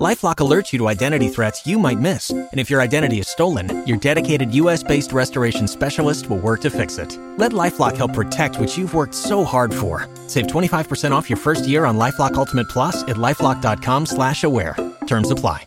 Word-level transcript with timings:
LifeLock 0.00 0.36
alerts 0.36 0.72
you 0.72 0.78
to 0.78 0.88
identity 0.88 1.28
threats 1.28 1.66
you 1.66 1.78
might 1.78 1.98
miss, 1.98 2.30
and 2.30 2.58
if 2.58 2.70
your 2.70 2.80
identity 2.80 3.18
is 3.18 3.28
stolen, 3.28 3.86
your 3.86 3.98
dedicated 3.98 4.54
U.S.-based 4.54 5.12
restoration 5.12 5.68
specialist 5.68 6.30
will 6.30 6.38
work 6.38 6.62
to 6.62 6.70
fix 6.70 6.96
it. 6.96 7.18
Let 7.36 7.52
LifeLock 7.52 7.98
help 7.98 8.14
protect 8.14 8.58
what 8.58 8.78
you've 8.78 8.94
worked 8.94 9.14
so 9.14 9.44
hard 9.44 9.74
for. 9.74 10.08
Save 10.26 10.46
25% 10.46 11.10
off 11.10 11.28
your 11.28 11.36
first 11.36 11.68
year 11.68 11.84
on 11.84 11.98
LifeLock 11.98 12.32
Ultimate 12.32 12.70
Plus 12.70 13.02
at 13.02 13.16
lifeLock.com/slash-aware. 13.16 14.74
Terms 15.06 15.30
apply. 15.30 15.66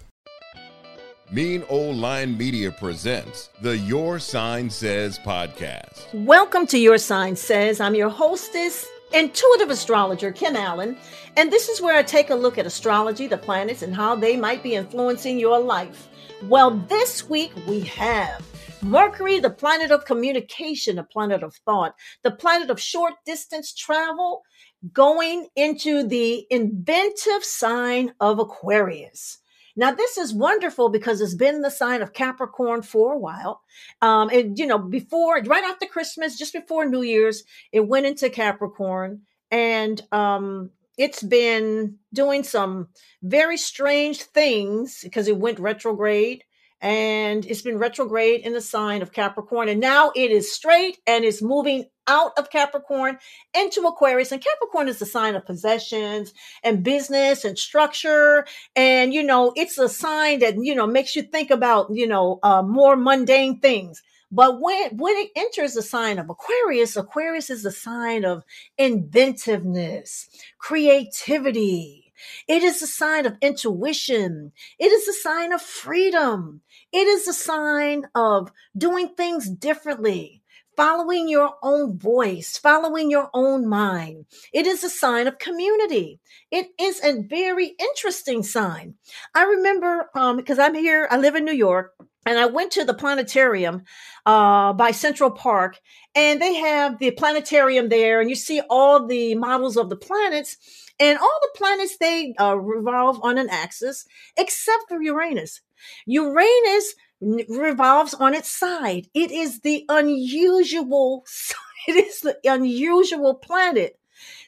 Mean 1.29 1.63
Old 1.69 1.97
Lion 1.97 2.35
Media 2.35 2.71
presents 2.71 3.51
the 3.61 3.77
Your 3.77 4.17
Sign 4.17 4.67
Says 4.67 5.19
podcast. 5.19 6.11
Welcome 6.11 6.65
to 6.67 6.79
Your 6.79 6.97
Sign 6.97 7.35
Says. 7.35 7.79
I'm 7.79 7.93
your 7.93 8.09
hostess, 8.09 8.87
intuitive 9.13 9.69
astrologer 9.69 10.31
Kim 10.31 10.55
Allen, 10.55 10.97
and 11.37 11.51
this 11.51 11.69
is 11.69 11.81
where 11.81 11.95
I 11.97 12.03
take 12.03 12.29
a 12.29 12.35
look 12.35 12.57
at 12.57 12.65
astrology, 12.65 13.27
the 13.27 13.37
planets, 13.37 13.81
and 13.81 13.95
how 13.95 14.15
they 14.15 14.35
might 14.35 14.63
be 14.63 14.75
influencing 14.75 15.39
your 15.39 15.59
life. 15.59 16.09
Well, 16.43 16.71
this 16.71 17.29
week 17.29 17.51
we 17.67 17.81
have 17.81 18.45
Mercury, 18.81 19.39
the 19.39 19.49
planet 19.49 19.91
of 19.91 20.05
communication, 20.05 20.97
the 20.97 21.03
planet 21.03 21.41
of 21.43 21.55
thought, 21.65 21.95
the 22.23 22.31
planet 22.31 22.69
of 22.69 22.81
short 22.81 23.13
distance 23.25 23.73
travel, 23.73 24.43
going 24.91 25.47
into 25.55 26.03
the 26.03 26.45
inventive 26.49 27.43
sign 27.43 28.13
of 28.19 28.39
Aquarius. 28.39 29.37
Now, 29.75 29.91
this 29.91 30.17
is 30.17 30.33
wonderful 30.33 30.89
because 30.89 31.19
it's 31.19 31.33
been 31.33 31.61
the 31.61 31.71
sign 31.71 32.01
of 32.01 32.13
Capricorn 32.13 32.83
for 32.83 33.13
a 33.13 33.17
while. 33.17 33.61
Um, 34.01 34.29
and, 34.29 34.57
you 34.57 34.67
know, 34.67 34.77
before, 34.77 35.41
right 35.41 35.63
after 35.63 35.87
Christmas, 35.87 36.37
just 36.37 36.53
before 36.53 36.85
New 36.85 37.01
Year's, 37.01 37.43
it 37.71 37.87
went 37.87 38.05
into 38.05 38.29
Capricorn. 38.29 39.21
And 39.49 40.01
um, 40.11 40.69
it's 40.97 41.23
been 41.23 41.97
doing 42.13 42.43
some 42.43 42.89
very 43.23 43.57
strange 43.57 44.21
things 44.21 44.99
because 45.03 45.27
it 45.27 45.37
went 45.37 45.59
retrograde 45.59 46.43
and 46.83 47.45
it's 47.45 47.61
been 47.61 47.77
retrograde 47.77 48.41
in 48.41 48.51
the 48.51 48.59
sign 48.59 49.01
of 49.01 49.13
Capricorn. 49.13 49.69
And 49.69 49.79
now 49.79 50.11
it 50.17 50.31
is 50.31 50.51
straight 50.51 50.99
and 51.07 51.23
is 51.23 51.41
moving 51.41 51.85
out 52.07 52.33
of 52.37 52.49
Capricorn 52.49 53.17
into 53.53 53.87
Aquarius. 53.87 54.33
And 54.33 54.43
Capricorn 54.43 54.89
is 54.89 54.99
the 54.99 55.05
sign 55.05 55.35
of 55.35 55.45
possessions 55.45 56.33
and 56.61 56.83
business 56.83 57.45
and 57.45 57.57
structure. 57.57 58.45
And, 58.75 59.13
you 59.13 59.23
know, 59.23 59.53
it's 59.55 59.77
a 59.77 59.87
sign 59.87 60.39
that, 60.39 60.55
you 60.57 60.75
know, 60.75 60.85
makes 60.85 61.15
you 61.15 61.21
think 61.21 61.51
about, 61.51 61.87
you 61.89 62.05
know, 62.05 62.39
uh, 62.43 62.61
more 62.61 62.97
mundane 62.97 63.61
things. 63.61 64.03
But 64.29 64.59
when, 64.59 64.97
when 64.97 65.15
it 65.15 65.29
enters 65.37 65.75
the 65.75 65.83
sign 65.83 66.19
of 66.19 66.29
Aquarius, 66.29 66.97
Aquarius 66.97 67.49
is 67.49 67.63
the 67.63 67.71
sign 67.71 68.25
of 68.25 68.43
inventiveness, 68.77 70.27
creativity, 70.57 72.02
it 72.47 72.63
is 72.63 72.81
a 72.81 72.87
sign 72.87 73.25
of 73.25 73.37
intuition. 73.41 74.51
It 74.79 74.91
is 74.91 75.07
a 75.07 75.13
sign 75.13 75.53
of 75.53 75.61
freedom. 75.61 76.61
It 76.91 77.07
is 77.07 77.27
a 77.27 77.33
sign 77.33 78.05
of 78.15 78.51
doing 78.77 79.09
things 79.09 79.49
differently 79.49 80.43
following 80.75 81.29
your 81.29 81.53
own 81.61 81.97
voice, 81.97 82.57
following 82.57 83.11
your 83.11 83.29
own 83.33 83.67
mind. 83.67 84.25
It 84.53 84.65
is 84.65 84.83
a 84.83 84.89
sign 84.89 85.27
of 85.27 85.37
community. 85.37 86.19
It 86.51 86.67
is 86.79 86.99
a 87.03 87.21
very 87.21 87.75
interesting 87.79 88.43
sign. 88.43 88.95
I 89.35 89.43
remember 89.43 90.09
um, 90.15 90.37
because 90.37 90.59
I'm 90.59 90.75
here, 90.75 91.07
I 91.11 91.17
live 91.17 91.35
in 91.35 91.45
New 91.45 91.53
York, 91.53 91.93
and 92.25 92.39
I 92.39 92.45
went 92.45 92.71
to 92.73 92.85
the 92.85 92.93
planetarium 92.93 93.83
uh, 94.25 94.73
by 94.73 94.91
Central 94.91 95.31
Park, 95.31 95.79
and 96.15 96.41
they 96.41 96.55
have 96.55 96.99
the 96.99 97.11
planetarium 97.11 97.89
there, 97.89 98.21
and 98.21 98.29
you 98.29 98.35
see 98.35 98.61
all 98.69 99.05
the 99.05 99.35
models 99.35 99.77
of 99.77 99.89
the 99.89 99.97
planets. 99.97 100.57
And 100.99 101.17
all 101.17 101.39
the 101.41 101.57
planets, 101.57 101.97
they 101.97 102.33
uh, 102.39 102.55
revolve 102.55 103.19
on 103.23 103.37
an 103.37 103.49
axis, 103.49 104.05
except 104.37 104.83
for 104.87 105.01
Uranus. 105.01 105.61
Uranus 106.05 106.95
revolves 107.21 108.13
on 108.13 108.33
its 108.33 108.49
side. 108.49 109.07
It 109.13 109.31
is 109.31 109.61
the 109.61 109.85
unusual, 109.89 111.25
it 111.87 111.95
is 111.95 112.21
the 112.21 112.37
unusual 112.45 113.35
planet. 113.35 113.99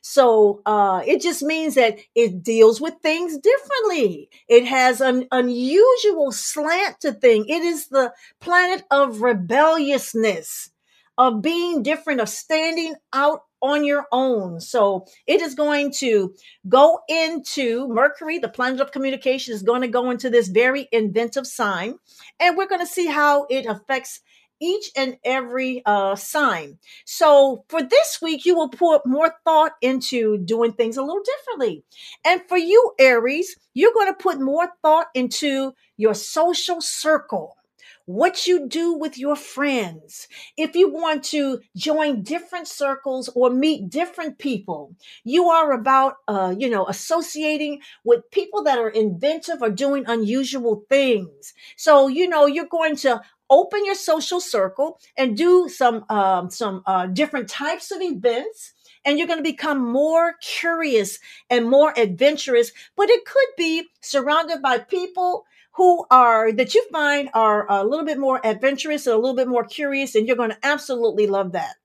So 0.01 0.61
uh, 0.65 1.01
it 1.05 1.21
just 1.21 1.41
means 1.41 1.75
that 1.75 1.97
it 2.13 2.43
deals 2.43 2.79
with 2.79 2.95
things 3.01 3.37
differently. 3.37 4.29
It 4.47 4.65
has 4.65 5.01
an 5.01 5.27
unusual 5.31 6.31
slant 6.31 6.99
to 7.01 7.11
things. 7.11 7.47
It 7.49 7.63
is 7.63 7.87
the 7.87 8.13
planet 8.39 8.83
of 8.91 9.21
rebelliousness, 9.21 10.69
of 11.17 11.41
being 11.41 11.81
different, 11.81 12.21
of 12.21 12.29
standing 12.29 12.95
out 13.13 13.44
on 13.65 13.83
your 13.83 14.05
own. 14.11 14.59
So 14.59 15.05
it 15.27 15.41
is 15.41 15.55
going 15.55 15.91
to 15.99 16.35
go 16.67 16.99
into 17.09 17.87
Mercury, 17.87 18.37
the 18.37 18.49
planet 18.49 18.81
of 18.81 18.91
communication, 18.91 19.53
is 19.53 19.63
going 19.63 19.81
to 19.81 19.87
go 19.87 20.11
into 20.11 20.29
this 20.29 20.47
very 20.47 20.87
inventive 20.91 21.47
sign. 21.47 21.95
And 22.39 22.55
we're 22.55 22.67
going 22.67 22.81
to 22.81 22.87
see 22.87 23.07
how 23.07 23.47
it 23.49 23.65
affects 23.65 24.21
each 24.61 24.89
and 24.95 25.17
every 25.25 25.81
uh, 25.85 26.15
sign. 26.15 26.77
So 27.05 27.65
for 27.67 27.81
this 27.83 28.19
week, 28.21 28.45
you 28.45 28.55
will 28.55 28.69
put 28.69 29.05
more 29.05 29.33
thought 29.43 29.73
into 29.81 30.37
doing 30.37 30.73
things 30.73 30.97
a 30.97 31.01
little 31.01 31.23
differently. 31.23 31.83
And 32.25 32.41
for 32.47 32.57
you, 32.57 32.93
Aries, 32.99 33.55
you're 33.73 33.93
going 33.93 34.07
to 34.07 34.23
put 34.23 34.39
more 34.39 34.69
thought 34.81 35.07
into 35.13 35.73
your 35.97 36.13
social 36.13 36.79
circle 36.81 37.57
what 38.05 38.45
you 38.47 38.67
do 38.67 38.93
with 38.93 39.17
your 39.17 39.35
friends. 39.35 40.27
If 40.57 40.75
you 40.75 40.91
want 40.91 41.23
to 41.25 41.61
join 41.75 42.21
different 42.21 42.67
circles 42.67 43.29
or 43.35 43.49
meet 43.49 43.89
different 43.89 44.37
people, 44.37 44.95
you 45.23 45.49
are 45.49 45.71
about, 45.71 46.17
uh, 46.27 46.53
you 46.57 46.69
know, 46.69 46.85
associating 46.87 47.81
with 48.03 48.29
people 48.31 48.63
that 48.63 48.77
are 48.77 48.89
inventive 48.89 49.61
or 49.61 49.69
doing 49.69 50.05
unusual 50.07 50.83
things. 50.89 51.53
So, 51.77 52.07
you 52.07 52.27
know, 52.27 52.45
you're 52.45 52.67
going 52.67 52.95
to 52.97 53.21
open 53.49 53.85
your 53.85 53.95
social 53.95 54.39
circle 54.39 54.99
and 55.17 55.37
do 55.37 55.69
some, 55.69 56.05
um, 56.09 56.49
some, 56.49 56.81
uh, 56.85 57.07
different 57.07 57.47
types 57.47 57.91
of 57.91 58.01
events 58.01 58.73
and 59.05 59.19
you're 59.19 59.27
going 59.27 59.39
to 59.39 59.43
become 59.43 59.91
more 59.91 60.33
curious 60.41 61.19
and 61.49 61.69
more 61.69 61.93
adventurous. 61.95 62.71
But 62.97 63.09
it 63.09 63.23
could 63.25 63.47
be 63.55 63.83
surrounded 64.01 64.61
by 64.61 64.79
people 64.79 65.45
who 65.75 66.05
are 66.09 66.51
that 66.53 66.73
you 66.73 66.85
find 66.91 67.29
are 67.33 67.69
a 67.69 67.83
little 67.83 68.05
bit 68.05 68.17
more 68.17 68.39
adventurous 68.45 69.07
and 69.07 69.13
a 69.13 69.17
little 69.17 69.35
bit 69.35 69.47
more 69.47 69.65
curious, 69.65 70.15
and 70.15 70.27
you're 70.27 70.37
going 70.37 70.51
to 70.51 70.65
absolutely 70.65 71.27
love 71.27 71.51
that. 71.51 71.75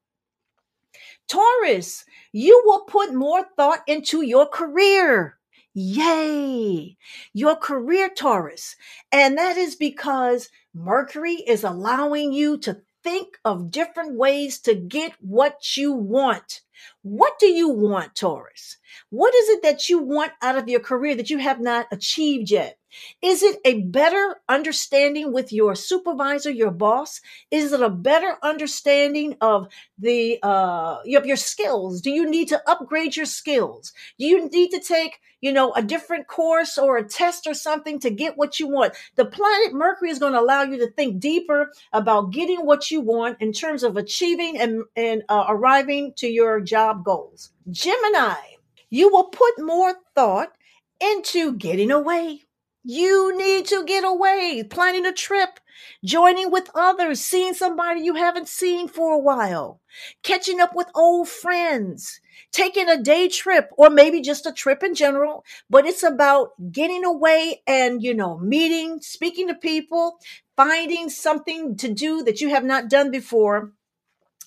Taurus, 1.28 2.04
you 2.32 2.62
will 2.64 2.84
put 2.84 3.14
more 3.14 3.44
thought 3.56 3.80
into 3.86 4.22
your 4.22 4.46
career. 4.46 5.38
Yay! 5.74 6.96
Your 7.32 7.56
career, 7.56 8.08
Taurus. 8.08 8.74
And 9.12 9.38
that 9.38 9.56
is 9.56 9.76
because 9.76 10.48
Mercury 10.74 11.34
is 11.46 11.62
allowing 11.62 12.32
you 12.32 12.58
to 12.58 12.82
think 13.02 13.38
of 13.44 13.70
different 13.70 14.14
ways 14.14 14.58
to 14.60 14.74
get 14.74 15.12
what 15.20 15.76
you 15.76 15.92
want. 15.92 16.60
What 17.02 17.38
do 17.38 17.46
you 17.46 17.68
want, 17.68 18.14
Taurus? 18.14 18.76
What 19.10 19.34
is 19.34 19.48
it 19.48 19.62
that 19.62 19.88
you 19.88 19.98
want 19.98 20.32
out 20.42 20.58
of 20.58 20.68
your 20.68 20.80
career 20.80 21.14
that 21.16 21.30
you 21.30 21.38
have 21.38 21.60
not 21.60 21.86
achieved 21.91 22.50
yet? 22.50 22.78
Is 23.22 23.42
it 23.42 23.60
a 23.64 23.82
better 23.82 24.36
understanding 24.48 25.32
with 25.32 25.52
your 25.52 25.74
supervisor, 25.74 26.50
your 26.50 26.70
boss? 26.70 27.20
Is 27.50 27.72
it 27.72 27.80
a 27.80 27.90
better 27.90 28.36
understanding 28.42 29.36
of 29.40 29.69
the 29.98 30.38
uh, 30.42 30.98
of 31.14 31.26
your 31.26 31.36
skills? 31.36 32.00
Do 32.00 32.10
you 32.10 32.28
need 32.28 32.48
to 32.48 32.62
upgrade 32.69 33.16
your 33.16 33.26
skills? 33.26 33.92
Do 34.19 34.26
you 34.26 34.48
need 34.48 34.70
to 34.70 34.80
take 34.80 35.20
you 35.40 35.52
know 35.52 35.72
a 35.74 35.82
different 35.82 36.26
course 36.26 36.76
or 36.76 36.96
a 36.96 37.04
test 37.04 37.46
or 37.46 37.54
something 37.54 38.00
to 38.00 38.10
get 38.10 38.36
what 38.36 38.58
you 38.58 38.69
want? 38.69 38.94
The 39.14 39.24
planet 39.24 39.72
Mercury 39.72 40.10
is 40.10 40.19
going 40.19 40.32
to 40.32 40.40
allow 40.40 40.62
you 40.62 40.78
to 40.78 40.90
think 40.90 41.20
deeper 41.20 41.72
about 41.93 42.32
getting 42.32 42.66
what 42.66 42.90
you 42.90 43.00
want 43.00 43.40
in 43.40 43.52
terms 43.52 43.82
of 43.84 43.96
achieving 43.96 44.58
and 44.58 44.82
and 44.96 45.22
uh, 45.28 45.44
arriving 45.49 46.12
to 46.16 46.26
your 46.26 46.60
job 46.70 47.05
goals. 47.05 47.50
Gemini, 47.70 48.37
you 48.88 49.11
will 49.11 49.25
put 49.25 49.58
more 49.58 49.94
thought 50.14 50.52
into 51.00 51.56
getting 51.56 51.90
away 51.90 52.44
you 52.82 53.37
need 53.37 53.67
to 53.67 53.84
get 53.84 54.05
away, 54.05 54.62
planning 54.69 55.05
a 55.05 55.12
trip, 55.12 55.61
joining 56.02 56.50
with 56.50 56.70
others, 56.75 57.20
seeing 57.20 57.52
somebody 57.52 58.00
you 58.00 58.14
haven't 58.14 58.49
seen 58.49 58.88
for 58.88 59.12
a 59.12 59.19
while, 59.19 59.81
catching 60.22 60.61
up 60.61 60.75
with 60.75 60.88
old 60.94 61.28
friends, 61.28 62.20
taking 62.52 62.88
a 62.88 63.02
day 63.02 63.28
trip 63.28 63.69
or 63.76 63.90
maybe 63.90 64.22
just 64.22 64.46
a 64.46 64.52
trip 64.52 64.82
in 64.82 64.94
general. 64.94 65.44
But 65.69 65.84
it's 65.84 66.02
about 66.02 66.52
getting 66.72 67.05
away 67.05 67.62
and, 67.67 68.02
you 68.02 68.14
know, 68.14 68.38
meeting, 68.38 69.00
speaking 69.02 69.49
to 69.49 69.55
people, 69.55 70.19
finding 70.56 71.11
something 71.11 71.76
to 71.76 71.93
do 71.93 72.22
that 72.22 72.40
you 72.40 72.49
have 72.49 72.64
not 72.64 72.88
done 72.88 73.11
before 73.11 73.72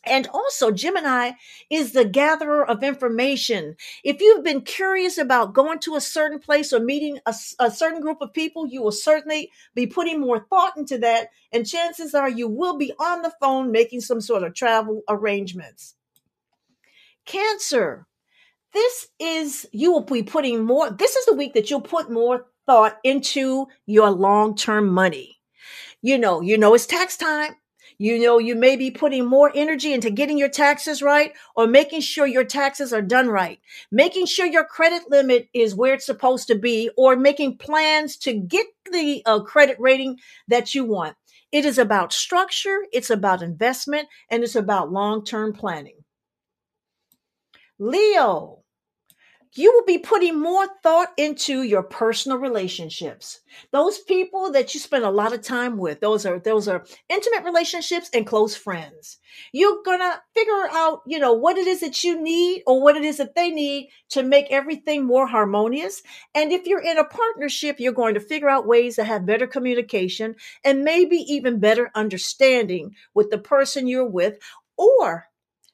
And 0.05 0.27
also, 0.33 0.69
Gemini 0.71 1.31
is 1.69 1.93
the 1.93 2.03
gatherer 2.03 2.67
of 2.69 2.83
information. 2.83 3.75
If 4.03 4.19
you've 4.19 4.43
been 4.43 4.61
curious 4.61 5.17
about 5.17 5.53
going 5.53 5.79
to 5.79 5.95
a 5.95 6.01
certain 6.01 6.39
place 6.39 6.73
or 6.73 6.79
meeting 6.79 7.19
a, 7.25 7.33
a, 7.59 7.71
certain 7.71 8.01
group 8.01 8.17
of 8.21 8.33
people, 8.33 8.67
you 8.67 8.81
will 8.81 8.91
certainly 8.91 9.49
be 9.75 9.87
putting 9.87 10.19
more 10.19 10.45
thought 10.49 10.75
into 10.75 10.97
that. 10.99 11.29
And 11.53 11.65
chances 11.65 12.13
are 12.13 12.29
you 12.29 12.49
will 12.49 12.77
be 12.77 12.91
on 12.99 13.21
the 13.21 13.33
phone 13.39 13.71
making 13.71 14.01
some 14.01 14.19
sort 14.19 14.43
of 14.43 14.53
travel 14.53 15.03
arrangements. 15.07 15.95
Cancer. 17.25 18.05
This 18.73 19.07
is, 19.19 19.67
you 19.71 19.91
will 19.91 20.03
be 20.03 20.23
putting 20.23 20.63
more, 20.63 20.89
this 20.89 21.15
is 21.15 21.25
the 21.27 21.35
week 21.35 21.53
that 21.53 21.69
you'll 21.69 21.79
put 21.79 22.11
more 22.11 22.47
thought 22.65 22.97
into 23.03 23.67
your 23.85 24.09
long 24.09 24.55
term 24.55 24.89
money. 24.89 25.39
You 26.01 26.17
know, 26.17 26.41
you 26.41 26.57
know, 26.57 26.73
it's 26.73 26.85
tax 26.85 27.15
time 27.15 27.55
you 28.03 28.19
know, 28.19 28.37
you 28.37 28.53
may 28.53 28.75
be 28.75 28.91
putting 28.91 29.25
more 29.25 29.49
energy 29.55 29.93
into 29.93 30.11
getting 30.11 30.37
your 30.37 30.49
taxes 30.49 31.01
right 31.01 31.31
or 31.55 31.67
making 31.67 32.01
sure 32.01 32.27
your 32.27 32.43
taxes 32.43 32.91
are 32.91 33.01
done 33.01 33.29
right, 33.29 33.61
making 33.93 34.25
sure 34.25 34.45
your 34.45 34.65
credit 34.65 35.09
limit 35.09 35.47
is 35.53 35.73
where 35.73 35.93
it's 35.93 36.05
supposed 36.05 36.47
to 36.47 36.55
be, 36.55 36.89
or 36.97 37.15
making 37.15 37.57
plans 37.57 38.17
to 38.17 38.33
get 38.33 38.65
the 38.91 39.21
uh, 39.25 39.39
credit 39.39 39.77
rating 39.79 40.19
that 40.49 40.75
you 40.75 40.83
want. 40.83 41.15
It 41.53 41.63
is 41.63 41.77
about 41.77 42.11
structure, 42.11 42.79
it's 42.91 43.09
about 43.09 43.41
investment, 43.41 44.09
and 44.29 44.43
it's 44.43 44.57
about 44.57 44.91
long 44.91 45.23
term 45.23 45.53
planning. 45.53 46.03
Leo, 47.79 48.62
you 49.55 49.71
will 49.71 49.85
be 49.85 49.97
putting 49.97 50.39
more 50.39 50.67
thought 50.81 51.09
into 51.17 51.63
your 51.63 51.83
personal 51.83 52.37
relationships. 52.37 53.41
Those 53.71 53.99
people 53.99 54.51
that 54.51 54.73
you 54.73 54.79
spend 54.79 55.03
a 55.03 55.11
lot 55.11 55.33
of 55.33 55.41
time 55.41 55.77
with, 55.77 55.99
those 55.99 56.25
are 56.25 56.39
those 56.39 56.67
are 56.67 56.85
intimate 57.09 57.43
relationships 57.43 58.09
and 58.13 58.25
close 58.25 58.55
friends. 58.55 59.19
You're 59.51 59.83
going 59.83 59.99
to 59.99 60.21
figure 60.33 60.67
out, 60.71 61.01
you 61.05 61.19
know, 61.19 61.33
what 61.33 61.57
it 61.57 61.67
is 61.67 61.81
that 61.81 62.03
you 62.03 62.19
need 62.19 62.63
or 62.65 62.81
what 62.81 62.97
it 62.97 63.03
is 63.03 63.17
that 63.17 63.35
they 63.35 63.51
need 63.51 63.89
to 64.09 64.23
make 64.23 64.47
everything 64.49 65.05
more 65.05 65.27
harmonious. 65.27 66.01
And 66.33 66.51
if 66.51 66.65
you're 66.65 66.81
in 66.81 66.97
a 66.97 67.05
partnership, 67.05 67.79
you're 67.79 67.93
going 67.93 68.15
to 68.15 68.19
figure 68.19 68.49
out 68.49 68.67
ways 68.67 68.95
to 68.95 69.03
have 69.03 69.25
better 69.25 69.47
communication 69.47 70.35
and 70.63 70.83
maybe 70.83 71.17
even 71.17 71.59
better 71.59 71.91
understanding 71.93 72.95
with 73.13 73.29
the 73.29 73.37
person 73.37 73.87
you're 73.87 74.09
with 74.09 74.37
or 74.77 75.27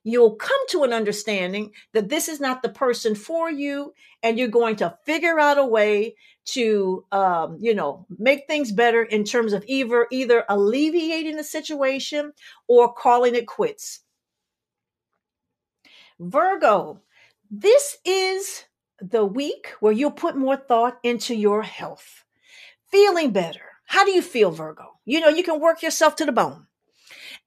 you'll 0.03 0.35
come 0.35 0.59
to 0.69 0.83
an 0.83 0.93
understanding 0.93 1.71
that 1.93 2.09
this 2.09 2.27
is 2.27 2.39
not 2.39 2.61
the 2.61 2.69
person 2.69 3.15
for 3.15 3.51
you 3.51 3.93
and 4.23 4.37
you're 4.37 4.47
going 4.47 4.75
to 4.77 4.97
figure 5.05 5.39
out 5.39 5.57
a 5.57 5.65
way 5.65 6.15
to 6.45 7.05
um, 7.11 7.57
you 7.59 7.75
know 7.75 8.05
make 8.17 8.47
things 8.47 8.71
better 8.71 9.03
in 9.03 9.23
terms 9.23 9.53
of 9.53 9.63
either 9.67 10.07
either 10.11 10.45
alleviating 10.49 11.35
the 11.35 11.43
situation 11.43 12.31
or 12.67 12.93
calling 12.93 13.35
it 13.35 13.47
quits. 13.47 14.01
Virgo 16.19 17.01
this 17.51 17.97
is 18.05 18.65
the 19.01 19.25
week 19.25 19.71
where 19.79 19.93
you'll 19.93 20.11
put 20.11 20.37
more 20.37 20.57
thought 20.57 20.99
into 21.03 21.33
your 21.33 21.63
health. 21.63 22.23
Feeling 22.91 23.31
better. 23.31 23.61
How 23.85 24.05
do 24.05 24.11
you 24.11 24.21
feel 24.21 24.51
virgo? 24.51 24.99
You 25.05 25.19
know 25.19 25.29
you 25.29 25.43
can 25.43 25.59
work 25.59 25.81
yourself 25.81 26.15
to 26.17 26.25
the 26.25 26.31
bone 26.31 26.67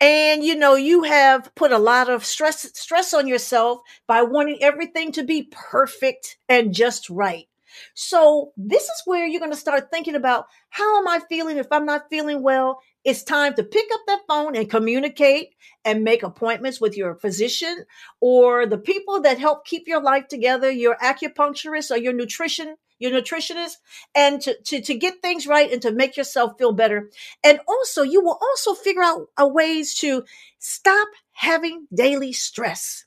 and 0.02 0.44
you 0.44 0.56
know 0.56 0.74
you 0.74 1.04
have 1.04 1.54
put 1.54 1.72
a 1.72 1.78
lot 1.78 2.10
of 2.10 2.26
stress 2.26 2.68
stress 2.78 3.14
on 3.14 3.28
yourself 3.28 3.80
by 4.08 4.22
wanting 4.22 4.58
everything 4.62 5.12
to 5.12 5.24
be 5.24 5.48
perfect 5.52 6.38
and 6.50 6.74
just 6.74 7.08
right. 7.08 7.46
So 7.94 8.52
this 8.58 8.82
is 8.82 9.02
where 9.06 9.26
you're 9.26 9.40
going 9.40 9.52
to 9.52 9.56
start 9.56 9.90
thinking 9.90 10.16
about 10.16 10.46
how 10.70 10.98
am 10.98 11.08
i 11.08 11.20
feeling? 11.28 11.58
If 11.58 11.68
i'm 11.72 11.86
not 11.86 12.10
feeling 12.10 12.42
well 12.42 12.80
it's 13.04 13.24
time 13.24 13.54
to 13.54 13.64
pick 13.64 13.86
up 13.94 14.00
that 14.08 14.20
phone 14.28 14.56
and 14.56 14.70
communicate 14.70 15.50
and 15.84 16.04
make 16.04 16.22
appointments 16.22 16.80
with 16.80 16.96
your 16.96 17.16
physician 17.16 17.84
or 18.20 18.66
the 18.66 18.78
people 18.78 19.22
that 19.22 19.38
help 19.38 19.66
keep 19.66 19.88
your 19.88 20.02
life 20.02 20.28
together 20.28 20.70
your 20.70 20.96
acupuncturist 21.02 21.90
or 21.90 21.98
your 21.98 22.12
nutrition 22.12 22.76
your 23.02 23.10
nutritionist, 23.10 23.76
and 24.14 24.40
to, 24.40 24.56
to, 24.62 24.80
to 24.80 24.94
get 24.94 25.20
things 25.20 25.46
right 25.46 25.70
and 25.70 25.82
to 25.82 25.92
make 25.92 26.16
yourself 26.16 26.52
feel 26.58 26.72
better. 26.72 27.10
And 27.44 27.60
also, 27.68 28.02
you 28.02 28.22
will 28.22 28.38
also 28.40 28.74
figure 28.74 29.02
out 29.02 29.28
a 29.36 29.46
ways 29.46 29.94
to 29.96 30.24
stop 30.58 31.08
having 31.32 31.86
daily 31.92 32.32
stress, 32.32 33.04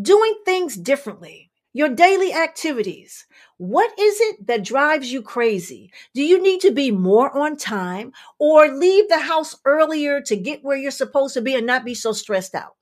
doing 0.00 0.34
things 0.44 0.76
differently, 0.76 1.50
your 1.72 1.88
daily 1.88 2.32
activities. 2.32 3.26
What 3.58 3.98
is 3.98 4.20
it 4.20 4.46
that 4.46 4.64
drives 4.64 5.12
you 5.12 5.20
crazy? 5.20 5.92
Do 6.14 6.22
you 6.22 6.40
need 6.40 6.60
to 6.62 6.70
be 6.70 6.90
more 6.90 7.36
on 7.36 7.56
time 7.56 8.12
or 8.38 8.68
leave 8.68 9.08
the 9.08 9.18
house 9.18 9.56
earlier 9.64 10.20
to 10.22 10.36
get 10.36 10.64
where 10.64 10.76
you're 10.76 10.90
supposed 10.90 11.34
to 11.34 11.42
be 11.42 11.54
and 11.54 11.66
not 11.66 11.84
be 11.84 11.94
so 11.94 12.12
stressed 12.12 12.54
out? 12.54 12.76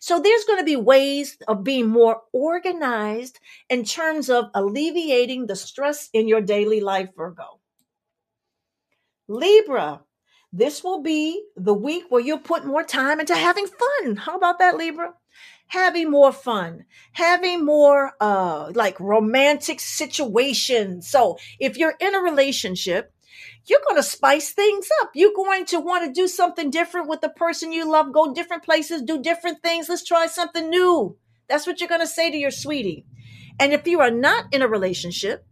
So 0.00 0.20
there's 0.20 0.44
going 0.44 0.58
to 0.58 0.64
be 0.64 0.76
ways 0.76 1.36
of 1.48 1.64
being 1.64 1.88
more 1.88 2.22
organized 2.32 3.40
in 3.68 3.84
terms 3.84 4.30
of 4.30 4.50
alleviating 4.54 5.46
the 5.46 5.56
stress 5.56 6.08
in 6.12 6.28
your 6.28 6.40
daily 6.40 6.80
life, 6.80 7.10
Virgo. 7.16 7.60
Libra, 9.28 10.02
this 10.52 10.84
will 10.84 11.02
be 11.02 11.42
the 11.56 11.72
week 11.74 12.04
where 12.08 12.20
you'll 12.20 12.38
put 12.38 12.66
more 12.66 12.84
time 12.84 13.20
into 13.20 13.34
having 13.34 13.66
fun. 13.66 14.16
How 14.16 14.36
about 14.36 14.58
that, 14.58 14.76
Libra? 14.76 15.14
Having 15.68 16.10
more 16.10 16.32
fun, 16.32 16.84
having 17.12 17.64
more 17.64 18.12
uh 18.20 18.70
like 18.74 19.00
romantic 19.00 19.80
situations. 19.80 21.08
So 21.08 21.38
if 21.58 21.78
you're 21.78 21.94
in 21.98 22.14
a 22.14 22.20
relationship, 22.20 23.12
you're 23.66 23.80
going 23.84 23.96
to 23.96 24.02
spice 24.02 24.52
things 24.52 24.88
up. 25.02 25.10
You're 25.14 25.34
going 25.34 25.66
to 25.66 25.80
want 25.80 26.04
to 26.04 26.12
do 26.12 26.26
something 26.26 26.70
different 26.70 27.08
with 27.08 27.20
the 27.20 27.28
person 27.28 27.72
you 27.72 27.88
love, 27.90 28.12
go 28.12 28.34
different 28.34 28.64
places, 28.64 29.02
do 29.02 29.22
different 29.22 29.62
things. 29.62 29.88
Let's 29.88 30.04
try 30.04 30.26
something 30.26 30.68
new. 30.68 31.16
That's 31.48 31.66
what 31.66 31.80
you're 31.80 31.88
going 31.88 32.00
to 32.00 32.06
say 32.06 32.30
to 32.30 32.36
your 32.36 32.50
sweetie. 32.50 33.06
And 33.60 33.72
if 33.72 33.86
you 33.86 34.00
are 34.00 34.10
not 34.10 34.46
in 34.52 34.62
a 34.62 34.68
relationship, 34.68 35.46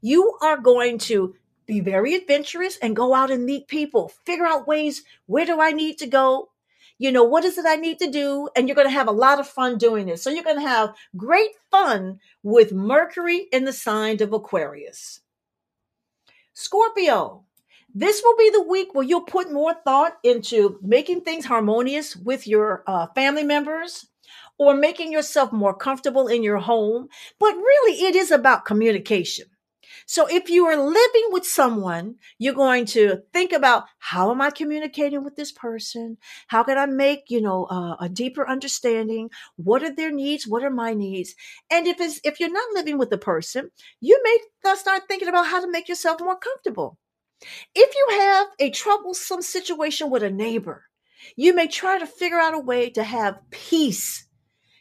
you 0.00 0.36
are 0.42 0.56
going 0.56 0.98
to 0.98 1.34
be 1.66 1.80
very 1.80 2.14
adventurous 2.14 2.78
and 2.78 2.96
go 2.96 3.14
out 3.14 3.30
and 3.30 3.44
meet 3.44 3.68
people, 3.68 4.08
figure 4.24 4.46
out 4.46 4.66
ways 4.66 5.04
where 5.26 5.44
do 5.44 5.60
I 5.60 5.72
need 5.72 5.98
to 5.98 6.06
go? 6.06 6.50
You 6.96 7.12
know, 7.12 7.22
what 7.22 7.44
is 7.44 7.58
it 7.58 7.66
I 7.68 7.76
need 7.76 8.00
to 8.00 8.10
do? 8.10 8.48
And 8.56 8.66
you're 8.66 8.74
going 8.74 8.88
to 8.88 8.92
have 8.92 9.06
a 9.06 9.12
lot 9.12 9.38
of 9.38 9.46
fun 9.46 9.78
doing 9.78 10.06
this. 10.06 10.22
So 10.22 10.30
you're 10.30 10.42
going 10.42 10.60
to 10.60 10.68
have 10.68 10.96
great 11.16 11.50
fun 11.70 12.18
with 12.42 12.72
Mercury 12.72 13.46
in 13.52 13.64
the 13.64 13.72
sign 13.72 14.20
of 14.22 14.32
Aquarius. 14.32 15.20
Scorpio, 16.60 17.44
this 17.94 18.20
will 18.20 18.36
be 18.36 18.50
the 18.50 18.64
week 18.64 18.92
where 18.92 19.04
you'll 19.04 19.20
put 19.20 19.52
more 19.52 19.74
thought 19.84 20.14
into 20.24 20.80
making 20.82 21.20
things 21.20 21.44
harmonious 21.44 22.16
with 22.16 22.48
your 22.48 22.82
uh, 22.88 23.06
family 23.14 23.44
members 23.44 24.08
or 24.58 24.74
making 24.74 25.12
yourself 25.12 25.52
more 25.52 25.72
comfortable 25.72 26.26
in 26.26 26.42
your 26.42 26.58
home. 26.58 27.10
But 27.38 27.54
really, 27.54 28.06
it 28.06 28.16
is 28.16 28.32
about 28.32 28.64
communication. 28.64 29.46
So 30.06 30.26
if 30.26 30.50
you 30.50 30.66
are 30.66 30.76
living 30.76 31.26
with 31.30 31.46
someone, 31.46 32.16
you're 32.38 32.54
going 32.54 32.86
to 32.86 33.22
think 33.32 33.52
about 33.52 33.84
how 33.98 34.30
am 34.30 34.40
I 34.40 34.50
communicating 34.50 35.24
with 35.24 35.36
this 35.36 35.52
person? 35.52 36.18
How 36.48 36.62
can 36.62 36.78
I 36.78 36.86
make, 36.86 37.24
you 37.28 37.40
know, 37.40 37.64
uh, 37.64 37.96
a 38.00 38.08
deeper 38.08 38.48
understanding? 38.48 39.30
What 39.56 39.82
are 39.82 39.94
their 39.94 40.12
needs? 40.12 40.46
What 40.46 40.64
are 40.64 40.70
my 40.70 40.94
needs? 40.94 41.34
And 41.70 41.86
if 41.86 42.00
it's, 42.00 42.20
if 42.24 42.40
you're 42.40 42.52
not 42.52 42.74
living 42.74 42.98
with 42.98 43.10
the 43.10 43.18
person, 43.18 43.70
you 44.00 44.20
may 44.24 44.74
start 44.74 45.02
thinking 45.08 45.28
about 45.28 45.46
how 45.46 45.60
to 45.60 45.70
make 45.70 45.88
yourself 45.88 46.20
more 46.20 46.36
comfortable. 46.36 46.98
If 47.74 47.94
you 47.94 48.18
have 48.20 48.48
a 48.58 48.70
troublesome 48.70 49.42
situation 49.42 50.10
with 50.10 50.22
a 50.22 50.30
neighbor, 50.30 50.84
you 51.36 51.54
may 51.54 51.68
try 51.68 51.98
to 51.98 52.06
figure 52.06 52.38
out 52.38 52.54
a 52.54 52.58
way 52.58 52.90
to 52.90 53.02
have 53.02 53.38
peace 53.50 54.28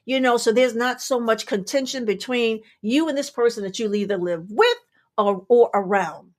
you 0.08 0.20
know 0.20 0.38
so 0.38 0.52
there's 0.52 0.76
not 0.76 1.02
so 1.02 1.20
much 1.20 1.46
contention 1.46 2.06
between 2.06 2.62
you 2.82 3.08
and 3.08 3.18
this 3.18 3.30
person 3.30 3.64
that 3.64 3.78
you 3.78 3.94
either 3.94 4.18
live 4.18 4.50
with 4.50 4.78
or, 5.18 5.46
or 5.50 5.70
around. 5.74 6.32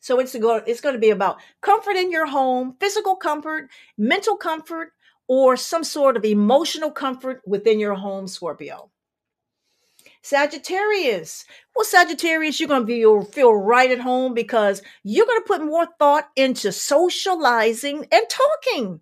So 0.00 0.18
it's 0.18 0.36
going 0.36 0.62
it's 0.66 0.82
going 0.82 0.94
to 0.94 1.00
be 1.00 1.10
about 1.10 1.38
comfort 1.62 1.96
in 1.96 2.10
your 2.10 2.26
home, 2.26 2.76
physical 2.78 3.16
comfort, 3.16 3.70
mental 3.96 4.36
comfort, 4.36 4.92
or 5.28 5.56
some 5.56 5.82
sort 5.82 6.16
of 6.16 6.24
emotional 6.24 6.90
comfort 6.90 7.40
within 7.46 7.80
your 7.80 7.94
home, 7.94 8.28
Scorpio. 8.28 8.90
Sagittarius. 10.24 11.44
Well, 11.76 11.84
Sagittarius, 11.84 12.58
you're 12.58 12.68
going 12.68 12.86
to 12.86 12.86
be 12.86 13.30
feel 13.30 13.54
right 13.54 13.90
at 13.90 14.00
home 14.00 14.32
because 14.32 14.82
you're 15.02 15.26
going 15.26 15.40
to 15.40 15.46
put 15.46 15.62
more 15.62 15.86
thought 15.98 16.28
into 16.34 16.72
socializing 16.72 18.06
and 18.10 18.26
talking. 18.30 19.00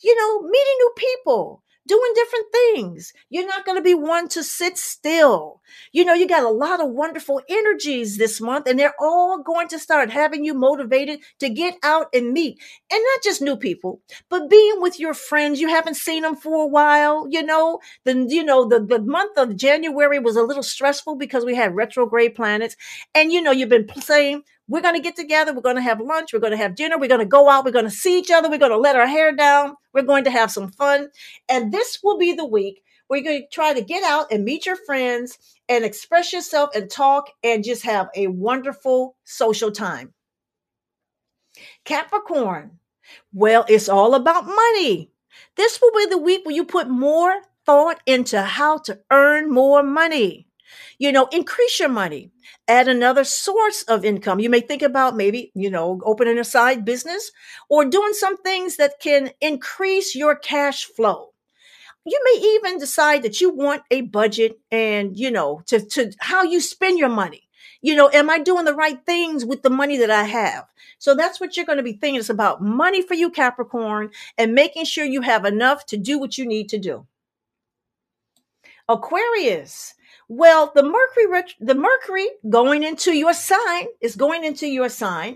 You 0.00 0.18
know, 0.18 0.48
meeting 0.48 0.74
new 0.78 0.92
people, 0.96 1.62
doing 1.86 2.12
different 2.14 2.46
things. 2.52 3.12
You're 3.30 3.46
not 3.46 3.64
going 3.64 3.78
to 3.78 3.82
be 3.82 3.94
one 3.94 4.28
to 4.28 4.42
sit 4.42 4.78
still. 4.78 5.60
You 5.92 6.04
know, 6.04 6.14
you 6.14 6.28
got 6.28 6.44
a 6.44 6.48
lot 6.48 6.80
of 6.80 6.90
wonderful 6.90 7.40
energies 7.48 8.18
this 8.18 8.40
month, 8.40 8.68
and 8.68 8.78
they're 8.78 8.94
all 9.00 9.42
going 9.42 9.68
to 9.68 9.78
start 9.78 10.10
having 10.10 10.44
you 10.44 10.54
motivated 10.54 11.20
to 11.40 11.48
get 11.48 11.74
out 11.82 12.06
and 12.14 12.32
meet. 12.32 12.60
And 12.90 13.02
not 13.02 13.22
just 13.22 13.42
new 13.42 13.56
people, 13.56 14.00
but 14.28 14.50
being 14.50 14.80
with 14.80 15.00
your 15.00 15.14
friends. 15.14 15.60
You 15.60 15.68
haven't 15.68 15.96
seen 15.96 16.22
them 16.22 16.36
for 16.36 16.62
a 16.62 16.68
while. 16.68 17.26
You 17.28 17.42
know, 17.42 17.80
the, 18.04 18.26
you 18.28 18.44
know, 18.44 18.68
the, 18.68 18.84
the 18.84 19.00
month 19.00 19.36
of 19.36 19.56
January 19.56 20.18
was 20.18 20.36
a 20.36 20.42
little 20.42 20.62
stressful 20.62 21.16
because 21.16 21.44
we 21.44 21.54
had 21.54 21.74
retrograde 21.74 22.34
planets. 22.34 22.76
And, 23.14 23.32
you 23.32 23.42
know, 23.42 23.50
you've 23.50 23.68
been 23.68 23.88
saying, 24.00 24.42
we're 24.68 24.82
going 24.82 24.94
to 24.94 25.00
get 25.00 25.16
together. 25.16 25.52
We're 25.52 25.60
going 25.60 25.76
to 25.76 25.82
have 25.82 26.00
lunch. 26.00 26.32
We're 26.32 26.38
going 26.38 26.52
to 26.52 26.56
have 26.56 26.74
dinner. 26.74 26.98
We're 26.98 27.08
going 27.08 27.20
to 27.20 27.26
go 27.26 27.48
out. 27.48 27.64
We're 27.64 27.72
going 27.72 27.84
to 27.84 27.90
see 27.90 28.18
each 28.18 28.30
other. 28.30 28.48
We're 28.48 28.58
going 28.58 28.72
to 28.72 28.78
let 28.78 28.96
our 28.96 29.06
hair 29.06 29.34
down. 29.34 29.74
We're 29.92 30.02
going 30.02 30.24
to 30.24 30.30
have 30.30 30.50
some 30.50 30.70
fun. 30.70 31.08
And 31.48 31.72
this 31.72 31.98
will 32.02 32.18
be 32.18 32.32
the 32.32 32.46
week 32.46 32.82
where 33.06 33.20
you're 33.20 33.32
going 33.32 33.42
to 33.42 33.48
try 33.48 33.74
to 33.74 33.82
get 33.82 34.02
out 34.04 34.30
and 34.30 34.44
meet 34.44 34.64
your 34.64 34.76
friends 34.76 35.38
and 35.68 35.84
express 35.84 36.32
yourself 36.32 36.70
and 36.74 36.90
talk 36.90 37.30
and 37.42 37.64
just 37.64 37.82
have 37.84 38.08
a 38.14 38.28
wonderful 38.28 39.16
social 39.24 39.70
time. 39.70 40.14
Capricorn, 41.84 42.78
well, 43.32 43.64
it's 43.68 43.88
all 43.88 44.14
about 44.14 44.46
money. 44.46 45.10
This 45.56 45.80
will 45.80 45.92
be 45.92 46.06
the 46.06 46.18
week 46.18 46.44
where 46.44 46.54
you 46.54 46.64
put 46.64 46.88
more 46.88 47.34
thought 47.66 48.00
into 48.06 48.40
how 48.42 48.78
to 48.78 48.98
earn 49.10 49.50
more 49.50 49.82
money. 49.82 50.46
You 50.98 51.12
know, 51.12 51.28
increase 51.32 51.80
your 51.80 51.88
money, 51.88 52.30
add 52.68 52.88
another 52.88 53.24
source 53.24 53.82
of 53.84 54.04
income. 54.04 54.40
You 54.40 54.50
may 54.50 54.60
think 54.60 54.82
about 54.82 55.16
maybe, 55.16 55.50
you 55.54 55.70
know, 55.70 56.00
opening 56.04 56.38
a 56.38 56.44
side 56.44 56.84
business 56.84 57.30
or 57.68 57.84
doing 57.84 58.12
some 58.12 58.36
things 58.38 58.76
that 58.76 59.00
can 59.00 59.30
increase 59.40 60.14
your 60.14 60.36
cash 60.36 60.84
flow. 60.84 61.32
You 62.04 62.20
may 62.24 62.40
even 62.40 62.78
decide 62.78 63.22
that 63.22 63.40
you 63.40 63.50
want 63.50 63.82
a 63.90 64.02
budget 64.02 64.58
and, 64.70 65.16
you 65.16 65.30
know, 65.30 65.62
to, 65.66 65.80
to 65.80 66.12
how 66.18 66.42
you 66.42 66.60
spend 66.60 66.98
your 66.98 67.08
money. 67.08 67.48
You 67.80 67.96
know, 67.96 68.08
am 68.12 68.30
I 68.30 68.38
doing 68.38 68.64
the 68.64 68.74
right 68.74 69.04
things 69.04 69.44
with 69.44 69.62
the 69.62 69.70
money 69.70 69.96
that 69.98 70.10
I 70.10 70.24
have? 70.24 70.66
So 70.98 71.16
that's 71.16 71.40
what 71.40 71.56
you're 71.56 71.66
going 71.66 71.78
to 71.78 71.82
be 71.82 71.94
thinking. 71.94 72.20
It's 72.20 72.30
about 72.30 72.62
money 72.62 73.02
for 73.02 73.14
you, 73.14 73.28
Capricorn, 73.28 74.10
and 74.38 74.54
making 74.54 74.84
sure 74.84 75.04
you 75.04 75.20
have 75.22 75.44
enough 75.44 75.84
to 75.86 75.96
do 75.96 76.18
what 76.18 76.38
you 76.38 76.46
need 76.46 76.68
to 76.70 76.78
do. 76.78 77.06
Aquarius. 78.88 79.94
Well, 80.34 80.72
the 80.74 80.82
Mercury, 80.82 81.44
the 81.60 81.74
Mercury 81.74 82.26
going 82.48 82.82
into 82.84 83.12
your 83.12 83.34
sign 83.34 83.88
is 84.00 84.16
going 84.16 84.44
into 84.44 84.66
your 84.66 84.88
sign, 84.88 85.32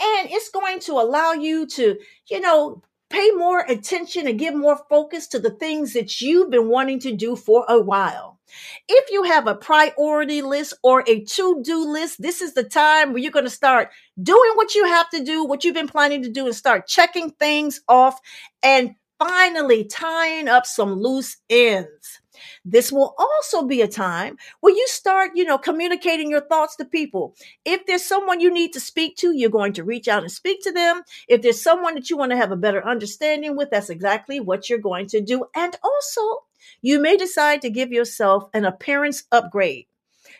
and 0.00 0.28
it's 0.28 0.48
going 0.48 0.80
to 0.80 0.94
allow 0.94 1.34
you 1.34 1.68
to, 1.68 1.96
you 2.28 2.40
know, 2.40 2.82
pay 3.10 3.30
more 3.30 3.60
attention 3.60 4.26
and 4.26 4.40
give 4.40 4.56
more 4.56 4.80
focus 4.90 5.28
to 5.28 5.38
the 5.38 5.50
things 5.50 5.92
that 5.92 6.20
you've 6.20 6.50
been 6.50 6.68
wanting 6.68 6.98
to 6.98 7.14
do 7.14 7.36
for 7.36 7.64
a 7.68 7.80
while. 7.80 8.40
If 8.88 9.12
you 9.12 9.22
have 9.22 9.46
a 9.46 9.54
priority 9.54 10.42
list 10.42 10.74
or 10.82 11.04
a 11.06 11.20
to 11.20 11.62
do 11.62 11.88
list, 11.88 12.20
this 12.20 12.40
is 12.40 12.52
the 12.54 12.64
time 12.64 13.12
where 13.12 13.22
you're 13.22 13.30
going 13.30 13.44
to 13.44 13.50
start 13.50 13.90
doing 14.20 14.50
what 14.56 14.74
you 14.74 14.84
have 14.84 15.08
to 15.10 15.22
do, 15.22 15.44
what 15.44 15.62
you've 15.62 15.74
been 15.74 15.86
planning 15.86 16.24
to 16.24 16.28
do, 16.28 16.46
and 16.46 16.56
start 16.56 16.88
checking 16.88 17.30
things 17.30 17.82
off 17.88 18.18
and 18.64 18.96
finally 19.16 19.84
tying 19.84 20.48
up 20.48 20.66
some 20.66 20.94
loose 20.94 21.36
ends. 21.48 22.19
This 22.64 22.92
will 22.92 23.14
also 23.18 23.66
be 23.66 23.82
a 23.82 23.88
time 23.88 24.36
where 24.60 24.74
you 24.74 24.86
start, 24.88 25.32
you 25.34 25.44
know, 25.44 25.58
communicating 25.58 26.30
your 26.30 26.40
thoughts 26.40 26.76
to 26.76 26.84
people. 26.84 27.34
If 27.64 27.86
there's 27.86 28.04
someone 28.04 28.40
you 28.40 28.52
need 28.52 28.72
to 28.74 28.80
speak 28.80 29.16
to, 29.18 29.32
you're 29.32 29.50
going 29.50 29.72
to 29.74 29.84
reach 29.84 30.08
out 30.08 30.22
and 30.22 30.32
speak 30.32 30.62
to 30.62 30.72
them. 30.72 31.02
If 31.28 31.42
there's 31.42 31.62
someone 31.62 31.94
that 31.94 32.10
you 32.10 32.16
want 32.16 32.30
to 32.32 32.36
have 32.36 32.52
a 32.52 32.56
better 32.56 32.86
understanding 32.86 33.56
with, 33.56 33.70
that's 33.70 33.90
exactly 33.90 34.40
what 34.40 34.68
you're 34.68 34.78
going 34.78 35.06
to 35.08 35.20
do. 35.20 35.44
And 35.54 35.76
also, 35.82 36.44
you 36.82 37.00
may 37.00 37.16
decide 37.16 37.62
to 37.62 37.70
give 37.70 37.92
yourself 37.92 38.48
an 38.54 38.64
appearance 38.64 39.24
upgrade. 39.32 39.86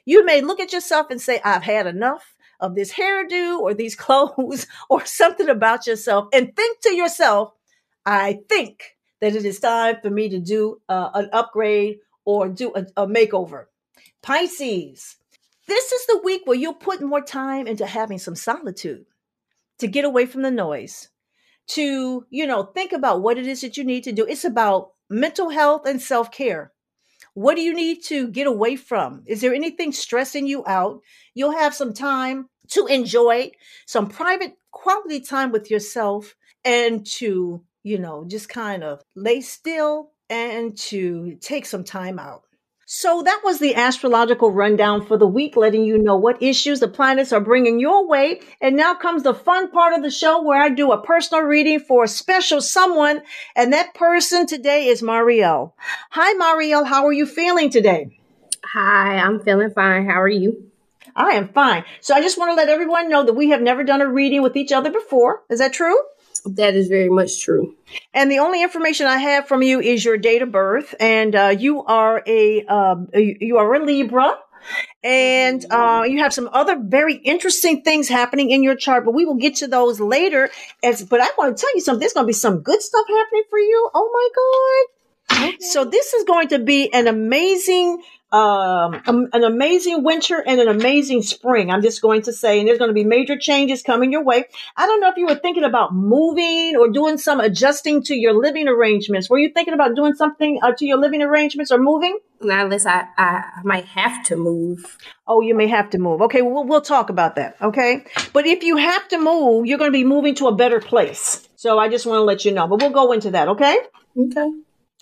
You 0.05 0.25
may 0.25 0.41
look 0.41 0.61
at 0.61 0.73
yourself 0.73 1.11
and 1.11 1.21
say, 1.21 1.41
I've 1.45 1.63
had 1.63 1.87
enough 1.87 2.35
of 2.61 2.75
this 2.75 2.93
hairdo 2.93 3.59
or 3.59 3.75
these 3.75 3.97
clothes 3.97 4.67
or 4.89 5.05
something 5.05 5.49
about 5.49 5.87
yourself 5.87 6.29
and 6.33 6.55
think 6.55 6.81
to 6.81 6.95
yourself, 6.95 7.53
I 8.07 8.41
think 8.49 8.97
that 9.21 9.35
it 9.35 9.45
is 9.45 9.61
time 9.61 9.97
for 10.03 10.11
me 10.11 10.29
to 10.29 10.39
do 10.39 10.81
uh, 10.89 11.11
an 11.15 11.29
upgrade 11.33 11.99
or 12.25 12.49
do 12.49 12.73
a, 12.75 12.87
a 12.97 13.07
makeover. 13.07 13.67
Pisces, 14.23 15.17
this 15.67 15.93
is 15.93 16.07
the 16.07 16.21
week 16.25 16.43
where 16.45 16.57
you'll 16.57 16.75
put 16.75 17.01
more 17.03 17.21
time 17.21 17.67
into 17.67 17.87
having 17.87 18.19
some 18.19 18.35
solitude 18.35 19.07
to 19.79 19.87
get 19.87 20.05
away 20.05 20.27
from 20.27 20.43
the 20.43 20.51
noise, 20.51 21.09
to, 21.69 22.27
you 22.31 22.47
know, 22.47 22.65
think 22.65 22.93
about 22.93 23.23
what 23.23 23.39
it 23.39 23.47
is 23.47 23.61
that 23.61 23.77
you 23.77 23.85
need 23.85 24.05
to 24.05 24.13
do. 24.13 24.27
It's 24.27 24.45
about 24.45 24.93
mental 25.09 25.51
health 25.51 25.87
and 25.87 26.01
self 26.01 26.31
care. 26.31 26.73
What 27.35 27.55
do 27.55 27.63
you 27.63 27.75
need 27.75 28.03
to 28.05 28.29
get 28.29 28.47
away 28.47 28.77
from? 28.77 29.23
Is 29.27 29.41
there 29.41 29.55
anything 29.55 29.93
stressing 29.93 30.47
you 30.47 30.65
out? 30.67 31.01
You'll 31.35 31.53
have 31.53 31.75
some 31.75 31.95
time 31.95 32.49
to 32.71 32.87
enjoy 32.87 33.53
some 33.87 34.09
private 34.09 34.57
quality 34.71 35.21
time 35.21 35.53
with 35.53 35.71
yourself 35.71 36.35
and 36.65 37.07
to 37.07 37.63
you 37.83 37.99
know, 37.99 38.25
just 38.27 38.49
kind 38.49 38.85
of 38.85 39.03
lay 39.15 39.41
still 39.41 40.11
and 40.29 40.77
to 40.77 41.37
take 41.41 41.67
some 41.67 41.85
time 41.85 42.19
out. 42.19 42.43
So 42.93 43.23
that 43.23 43.43
was 43.45 43.61
the 43.61 43.77
astrological 43.77 44.51
rundown 44.51 45.07
for 45.07 45.17
the 45.17 45.27
week, 45.27 45.57
letting 45.57 45.85
you 45.85 45.97
know 45.97 46.17
what 46.17 46.43
issues 46.43 46.81
the 46.81 46.89
planets 46.89 47.33
are 47.33 47.41
bringing 47.41 47.79
your 47.79 48.09
way. 48.09 48.41
And 48.61 48.77
now 48.77 48.95
comes 48.95 49.23
the 49.23 49.33
fun 49.33 49.71
part 49.71 49.95
of 49.95 50.03
the 50.03 50.11
show 50.11 50.43
where 50.43 50.61
I 50.61 50.71
do 50.71 50.91
a 50.91 51.01
personal 51.01 51.45
reading 51.45 51.79
for 51.79 52.03
a 52.03 52.09
special 52.09 52.61
someone. 52.61 53.23
And 53.55 53.73
that 53.73 53.95
person 53.95 54.45
today 54.45 54.89
is 54.89 55.05
Mariel. 55.05 55.77
Hi, 56.11 56.33
Mariel. 56.33 56.85
How 56.85 57.07
are 57.07 57.13
you 57.13 57.27
feeling 57.27 57.71
today? 57.71 58.19
Hi, 58.65 59.19
I'm 59.19 59.39
feeling 59.39 59.71
fine. 59.71 60.07
How 60.07 60.21
are 60.21 60.29
you? 60.29 60.71
I 61.15 61.35
am 61.35 61.49
fine. 61.49 61.85
So 62.01 62.17
I 62.17 62.21
just 62.21 62.39
want 62.39 62.51
to 62.51 62.57
let 62.57 62.69
everyone 62.69 63.09
know 63.09 63.25
that 63.25 63.35
we 63.35 63.51
have 63.51 63.63
never 63.63 63.85
done 63.85 64.01
a 64.01 64.09
reading 64.09 64.43
with 64.43 64.57
each 64.57 64.73
other 64.73 64.91
before. 64.91 65.45
Is 65.49 65.61
that 65.61 65.73
true? 65.73 65.97
That 66.45 66.75
is 66.75 66.89
very 66.89 67.09
much 67.09 67.43
true. 67.43 67.75
And 68.15 68.31
the 68.31 68.39
only 68.39 68.63
information 68.63 69.07
I 69.07 69.19
have 69.19 69.49
from 69.49 69.63
you 69.63 69.81
is 69.81 70.05
your 70.05 70.17
date 70.17 70.43
of 70.43 70.53
birth, 70.53 70.95
and 71.01 71.35
uh, 71.35 71.55
you 71.59 71.83
are 71.85 72.23
a 72.27 72.65
uh, 72.67 72.97
you 73.15 73.59
are 73.59 73.75
a 73.75 73.85
Libra, 73.85 74.39
and 75.03 75.65
uh, 75.71 76.05
you 76.07 76.19
have 76.19 76.33
some 76.33 76.49
other 76.53 76.79
very 76.79 77.15
interesting 77.17 77.83
things 77.83 78.09
happening 78.09 78.51
in 78.51 78.63
your 78.63 78.77
chart. 78.77 79.05
But 79.05 79.15
we 79.15 79.25
will 79.25 79.37
get 79.37 79.57
to 79.57 79.67
those 79.67 80.01
later. 80.01 80.51
As 80.83 81.05
but 81.05 81.21
I 81.21 81.29
want 81.37 81.57
to 81.57 81.61
tell 81.61 81.75
you 81.75 81.81
something. 81.81 82.01
There's 82.01 82.13
going 82.13 82.25
to 82.25 82.29
be 82.29 82.33
some 82.33 82.61
good 82.61 82.83
stuff 82.83 83.07
happening 83.09 83.45
for 83.51 83.59
you. 83.59 83.91
Oh 83.95 84.11
my 84.13 84.29
god! 84.37 85.49
Okay. 85.49 85.57
So 85.61 85.85
this 85.85 86.13
is 86.15 86.25
going 86.25 86.49
to 86.49 86.59
be 86.59 86.93
an 86.93 87.07
amazing 87.07 88.03
um, 88.33 89.03
an 89.07 89.45
amazing 89.45 90.05
winter 90.05 90.43
and 90.47 90.61
an 90.61 90.69
amazing 90.69 91.23
spring. 91.23 91.71
I'm 91.71 91.83
just 91.83 92.01
going 92.01 92.23
to 92.23 92.33
say, 92.33 92.59
and 92.59 92.69
there's 92.69 92.79
going 92.79 92.91
to 92.91 92.95
be 92.95 93.05
major 93.05 93.37
changes 93.37 93.83
coming 93.83 94.13
your 94.13 94.23
way. 94.23 94.45
I 94.77 94.87
don't 94.87 95.01
know 95.01 95.09
if 95.09 95.17
you 95.17 95.27
were 95.27 95.35
thinking 95.35 95.65
about 95.65 95.95
moving 95.95 96.77
or 96.77 96.89
doing 96.91 97.19
some 97.19 97.41
adjusting 97.41 98.03
to 98.05 98.15
your 98.15 98.35
living 98.35 98.69
arrangements. 98.69 99.29
Were 99.29 99.39
you 99.39 99.51
thinking 99.51 99.75
about 99.75 99.97
doing 99.97 100.15
something 100.15 100.61
uh, 100.63 100.73
to 100.79 100.87
your 100.87 100.99
living 100.99 101.23
arrangements 101.23 101.73
or 101.73 101.79
moving? 101.79 102.19
Not 102.41 102.67
unless 102.67 102.87
I, 102.87 103.05
I 103.19 103.61
might 103.65 103.85
have 103.87 104.25
to 104.27 104.37
move. 104.37 104.97
Oh, 105.27 105.41
you 105.41 105.55
may 105.55 105.67
have 105.67 105.91
to 105.91 105.99
move. 105.99 106.23
Okay, 106.23 106.41
we'll, 106.43 106.65
we'll 106.65 106.81
talk 106.81 107.11
about 107.11 107.35
that. 107.37 107.57
Okay. 107.61 108.05
But 108.33 108.47
if 108.47 108.63
you 108.63 108.77
have 108.77 109.09
to 109.09 109.19
move, 109.19 109.67
you're 109.67 109.79
going 109.79 109.91
to 109.91 109.99
be 109.99 110.05
moving 110.05 110.35
to 110.37 110.49
a 110.49 110.55
better 110.55 110.81
place. 110.81 111.47
So 111.57 111.79
I 111.79 111.89
just 111.89 112.07
want 112.07 112.19
to 112.19 112.25
let 112.25 112.45
you 112.45 112.53
know, 112.53 112.67
but 112.67 112.81
we'll 112.81 112.91
go 112.91 113.13
into 113.13 113.33
that. 113.33 113.49
Okay. 113.49 113.77
Okay. 114.17 114.51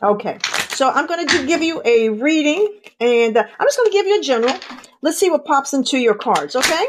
Okay. 0.03 0.39
So 0.71 0.89
I'm 0.89 1.07
going 1.07 1.27
to 1.27 1.47
give 1.47 1.63
you 1.63 1.83
a 1.85 2.09
reading 2.11 2.73
and 3.01 3.37
uh, 3.37 3.43
I'm 3.43 3.67
just 3.67 3.79
going 3.79 3.91
to 3.91 3.93
give 3.93 4.07
you 4.07 4.21
a 4.21 4.23
general. 4.23 4.55
Let's 5.03 5.19
see 5.19 5.31
what 5.31 5.45
pops 5.45 5.75
into 5.75 5.99
your 5.99 6.15
cards, 6.15 6.55
okay? 6.55 6.87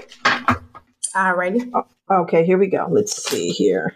Alrighty. 1.16 1.72
Okay, 2.10 2.46
here 2.46 2.58
we 2.58 2.68
go. 2.68 2.88
Let's 2.89 3.24
see 3.24 3.50
here. 3.50 3.96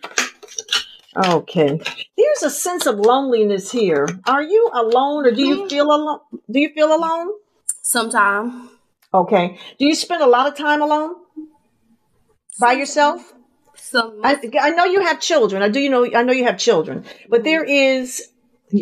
Okay. 1.15 1.79
There's 2.17 2.43
a 2.43 2.49
sense 2.49 2.87
of 2.87 2.97
loneliness 2.97 3.71
here. 3.71 4.07
Are 4.25 4.41
you 4.41 4.71
alone 4.73 5.27
or 5.27 5.31
do 5.31 5.43
you 5.43 5.57
mm-hmm. 5.57 5.67
feel 5.67 5.85
alone? 5.85 6.19
Do 6.49 6.59
you 6.59 6.69
feel 6.73 6.95
alone? 6.95 7.29
Sometime. 7.83 8.69
Okay. 9.13 9.59
Do 9.77 9.85
you 9.85 9.93
spend 9.93 10.23
a 10.23 10.27
lot 10.27 10.47
of 10.47 10.57
time 10.57 10.81
alone? 10.81 11.15
By 12.59 12.73
yourself? 12.73 13.33
Some 13.75 14.21
I, 14.23 14.39
I 14.59 14.71
know 14.71 14.85
you 14.85 15.01
have 15.01 15.19
children. 15.19 15.61
I 15.61 15.69
do 15.69 15.79
you 15.79 15.89
know 15.89 16.07
I 16.15 16.23
know 16.23 16.33
you 16.33 16.45
have 16.45 16.57
children. 16.57 17.05
But 17.29 17.43
there 17.43 17.63
is 17.63 18.32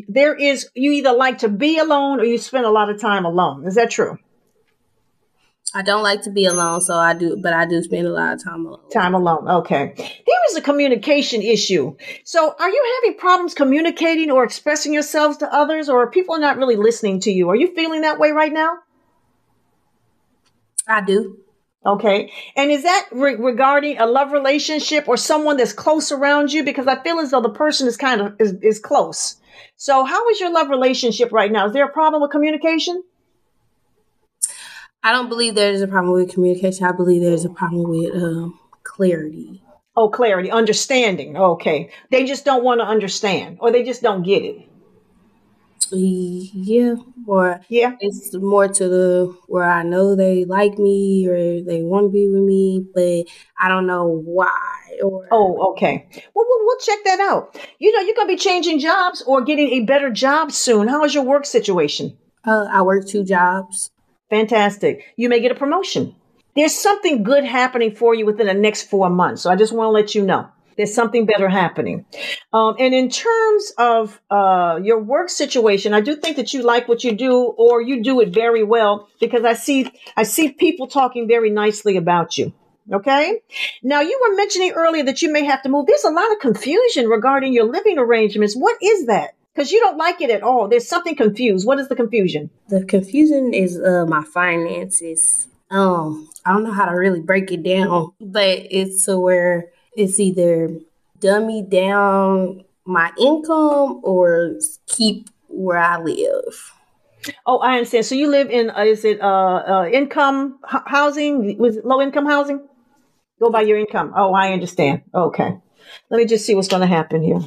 there 0.07 0.35
is 0.35 0.69
you 0.73 0.91
either 0.91 1.11
like 1.11 1.39
to 1.39 1.49
be 1.49 1.77
alone 1.77 2.19
or 2.19 2.23
you 2.23 2.37
spend 2.37 2.65
a 2.65 2.71
lot 2.71 2.89
of 2.89 2.99
time 2.99 3.25
alone. 3.25 3.65
Is 3.65 3.75
that 3.75 3.91
true? 3.91 4.17
I 5.73 5.83
don't 5.83 6.03
like 6.03 6.23
to 6.23 6.29
be 6.29 6.45
alone, 6.45 6.81
so 6.81 6.97
I 6.97 7.13
do, 7.13 7.37
but 7.41 7.53
I 7.53 7.65
do 7.65 7.81
spend 7.81 8.05
a 8.05 8.11
lot 8.11 8.33
of 8.33 8.43
time 8.43 8.65
alone. 8.65 8.89
Time 8.89 9.13
alone. 9.13 9.47
Okay. 9.47 9.93
There 9.95 10.39
is 10.49 10.57
a 10.57 10.61
communication 10.61 11.41
issue. 11.41 11.95
So, 12.25 12.53
are 12.59 12.69
you 12.69 12.99
having 13.01 13.17
problems 13.17 13.53
communicating 13.53 14.31
or 14.31 14.43
expressing 14.43 14.93
yourselves 14.93 15.37
to 15.37 15.53
others, 15.53 15.87
or 15.87 16.03
are 16.03 16.11
people 16.11 16.37
not 16.39 16.57
really 16.57 16.75
listening 16.75 17.21
to 17.21 17.31
you? 17.31 17.49
Are 17.49 17.55
you 17.55 17.73
feeling 17.73 18.01
that 18.01 18.19
way 18.19 18.31
right 18.31 18.51
now? 18.51 18.79
I 20.87 21.01
do. 21.01 21.40
Okay. 21.85 22.31
And 22.55 22.71
is 22.71 22.83
that 22.83 23.07
re- 23.11 23.35
regarding 23.35 23.97
a 23.97 24.05
love 24.05 24.31
relationship 24.31 25.07
or 25.07 25.17
someone 25.17 25.57
that's 25.57 25.73
close 25.73 26.11
around 26.11 26.53
you? 26.53 26.63
Because 26.63 26.87
I 26.87 27.01
feel 27.01 27.19
as 27.19 27.31
though 27.31 27.41
the 27.41 27.49
person 27.49 27.87
is 27.87 27.97
kind 27.97 28.21
of 28.21 28.35
is, 28.39 28.53
is 28.61 28.79
close. 28.79 29.37
So, 29.77 30.03
how 30.05 30.29
is 30.29 30.39
your 30.39 30.51
love 30.51 30.69
relationship 30.69 31.31
right 31.31 31.51
now? 31.51 31.65
Is 31.65 31.73
there 31.73 31.85
a 31.85 31.91
problem 31.91 32.21
with 32.21 32.29
communication? 32.29 33.03
I 35.03 35.11
don't 35.11 35.29
believe 35.29 35.55
there's 35.55 35.81
a 35.81 35.87
problem 35.87 36.13
with 36.13 36.31
communication. 36.31 36.85
I 36.85 36.91
believe 36.91 37.23
there's 37.23 37.45
a 37.45 37.49
problem 37.49 37.89
with 37.89 38.13
um, 38.13 38.59
clarity. 38.83 39.63
Oh, 39.95 40.09
clarity, 40.09 40.51
understanding. 40.51 41.35
Okay. 41.35 41.89
They 42.11 42.25
just 42.25 42.45
don't 42.45 42.63
want 42.63 42.79
to 42.81 42.85
understand 42.85 43.57
or 43.59 43.71
they 43.71 43.83
just 43.83 44.03
don't 44.03 44.23
get 44.23 44.43
it. 44.43 44.70
Yeah, 45.93 46.95
or 47.27 47.61
Yeah. 47.69 47.95
it's 47.99 48.33
more 48.35 48.67
to 48.67 48.87
the 48.89 49.35
where 49.47 49.69
I 49.69 49.83
know 49.83 50.15
they 50.15 50.45
like 50.45 50.77
me 50.79 51.27
or 51.27 51.61
they 51.63 51.81
want 51.81 52.05
to 52.05 52.09
be 52.09 52.29
with 52.29 52.41
me, 52.43 52.85
but 52.93 53.25
I 53.59 53.67
don't 53.69 53.87
know 53.87 54.07
why. 54.07 54.99
Or 55.03 55.27
Oh, 55.31 55.71
okay. 55.71 56.07
Well, 56.33 56.45
we'll, 56.47 56.65
we'll 56.65 56.77
check 56.79 56.99
that 57.05 57.19
out. 57.19 57.57
You 57.79 57.91
know, 57.91 58.01
you're 58.01 58.15
going 58.15 58.27
to 58.27 58.33
be 58.33 58.37
changing 58.39 58.79
jobs 58.79 59.21
or 59.25 59.41
getting 59.43 59.69
a 59.69 59.79
better 59.81 60.09
job 60.09 60.51
soon. 60.51 60.87
How 60.87 61.03
is 61.03 61.13
your 61.13 61.23
work 61.23 61.45
situation? 61.45 62.17
uh, 62.45 62.67
I 62.71 62.81
work 62.81 63.07
two 63.07 63.23
jobs. 63.23 63.91
Fantastic. 64.29 65.03
You 65.17 65.29
may 65.29 65.39
get 65.41 65.51
a 65.51 65.55
promotion. 65.55 66.15
There's 66.55 66.73
something 66.75 67.23
good 67.23 67.43
happening 67.45 67.93
for 67.95 68.15
you 68.15 68.25
within 68.25 68.47
the 68.47 68.53
next 68.53 68.89
four 68.89 69.09
months. 69.09 69.41
So 69.43 69.49
I 69.51 69.55
just 69.55 69.73
want 69.73 69.87
to 69.87 69.91
let 69.91 70.15
you 70.15 70.23
know 70.23 70.49
there's 70.77 70.93
something 70.93 71.25
better 71.25 71.49
happening. 71.49 72.05
Um, 72.53 72.75
and 72.79 72.93
in 72.93 73.09
terms 73.09 73.73
of 73.77 74.19
uh, 74.29 74.79
your 74.83 74.99
work 74.99 75.29
situation, 75.29 75.93
I 75.93 76.01
do 76.01 76.15
think 76.15 76.37
that 76.37 76.53
you 76.53 76.63
like 76.63 76.87
what 76.87 77.03
you 77.03 77.13
do, 77.13 77.35
or 77.57 77.81
you 77.81 78.03
do 78.03 78.19
it 78.21 78.29
very 78.33 78.63
well, 78.63 79.07
because 79.19 79.43
I 79.45 79.53
see 79.53 79.91
I 80.15 80.23
see 80.23 80.51
people 80.51 80.87
talking 80.87 81.27
very 81.27 81.49
nicely 81.49 81.97
about 81.97 82.37
you. 82.37 82.53
Okay. 82.91 83.41
Now 83.83 84.01
you 84.01 84.19
were 84.21 84.35
mentioning 84.35 84.71
earlier 84.71 85.03
that 85.03 85.21
you 85.21 85.31
may 85.31 85.45
have 85.45 85.61
to 85.63 85.69
move. 85.69 85.85
There's 85.85 86.03
a 86.03 86.09
lot 86.09 86.31
of 86.31 86.39
confusion 86.39 87.07
regarding 87.07 87.53
your 87.53 87.65
living 87.65 87.97
arrangements. 87.97 88.55
What 88.55 88.77
is 88.81 89.05
that? 89.05 89.35
Because 89.53 89.71
you 89.71 89.79
don't 89.79 89.97
like 89.97 90.19
it 90.19 90.29
at 90.29 90.43
all. 90.43 90.67
There's 90.67 90.87
something 90.87 91.15
confused. 91.15 91.67
What 91.67 91.79
is 91.79 91.89
the 91.89 91.95
confusion? 91.95 92.49
The 92.69 92.83
confusion 92.85 93.53
is 93.53 93.79
uh 93.79 94.05
my 94.07 94.23
finances. 94.23 95.47
Um, 95.69 96.29
I 96.45 96.51
don't 96.51 96.65
know 96.65 96.73
how 96.73 96.85
to 96.85 96.91
really 96.91 97.21
break 97.21 97.49
it 97.49 97.63
down, 97.63 98.11
but 98.19 98.59
it's 98.71 99.05
to 99.05 99.17
where 99.17 99.70
it's 99.95 100.19
either 100.19 100.69
dummy 101.19 101.63
down 101.63 102.63
my 102.85 103.11
income 103.19 104.01
or 104.03 104.55
keep 104.87 105.29
where 105.47 105.77
I 105.77 106.01
live. 106.01 106.71
Oh, 107.45 107.59
I 107.59 107.73
understand. 107.73 108.05
So 108.05 108.15
you 108.15 108.27
live 108.29 108.49
in 108.49 108.71
uh, 108.71 108.81
is 108.81 109.05
it 109.05 109.21
uh, 109.21 109.25
uh 109.27 109.89
income 109.91 110.59
h- 110.65 110.81
housing? 110.87 111.57
Was 111.59 111.77
it 111.77 111.85
low 111.85 112.01
income 112.01 112.25
housing? 112.25 112.67
Go 113.39 113.51
by 113.51 113.61
your 113.61 113.77
income. 113.77 114.13
Oh, 114.15 114.33
I 114.33 114.53
understand. 114.53 115.03
Okay. 115.13 115.57
Let 116.09 116.17
me 116.17 116.25
just 116.25 116.45
see 116.45 116.55
what's 116.55 116.67
going 116.67 116.81
to 116.81 116.87
happen 116.87 117.21
here. 117.23 117.39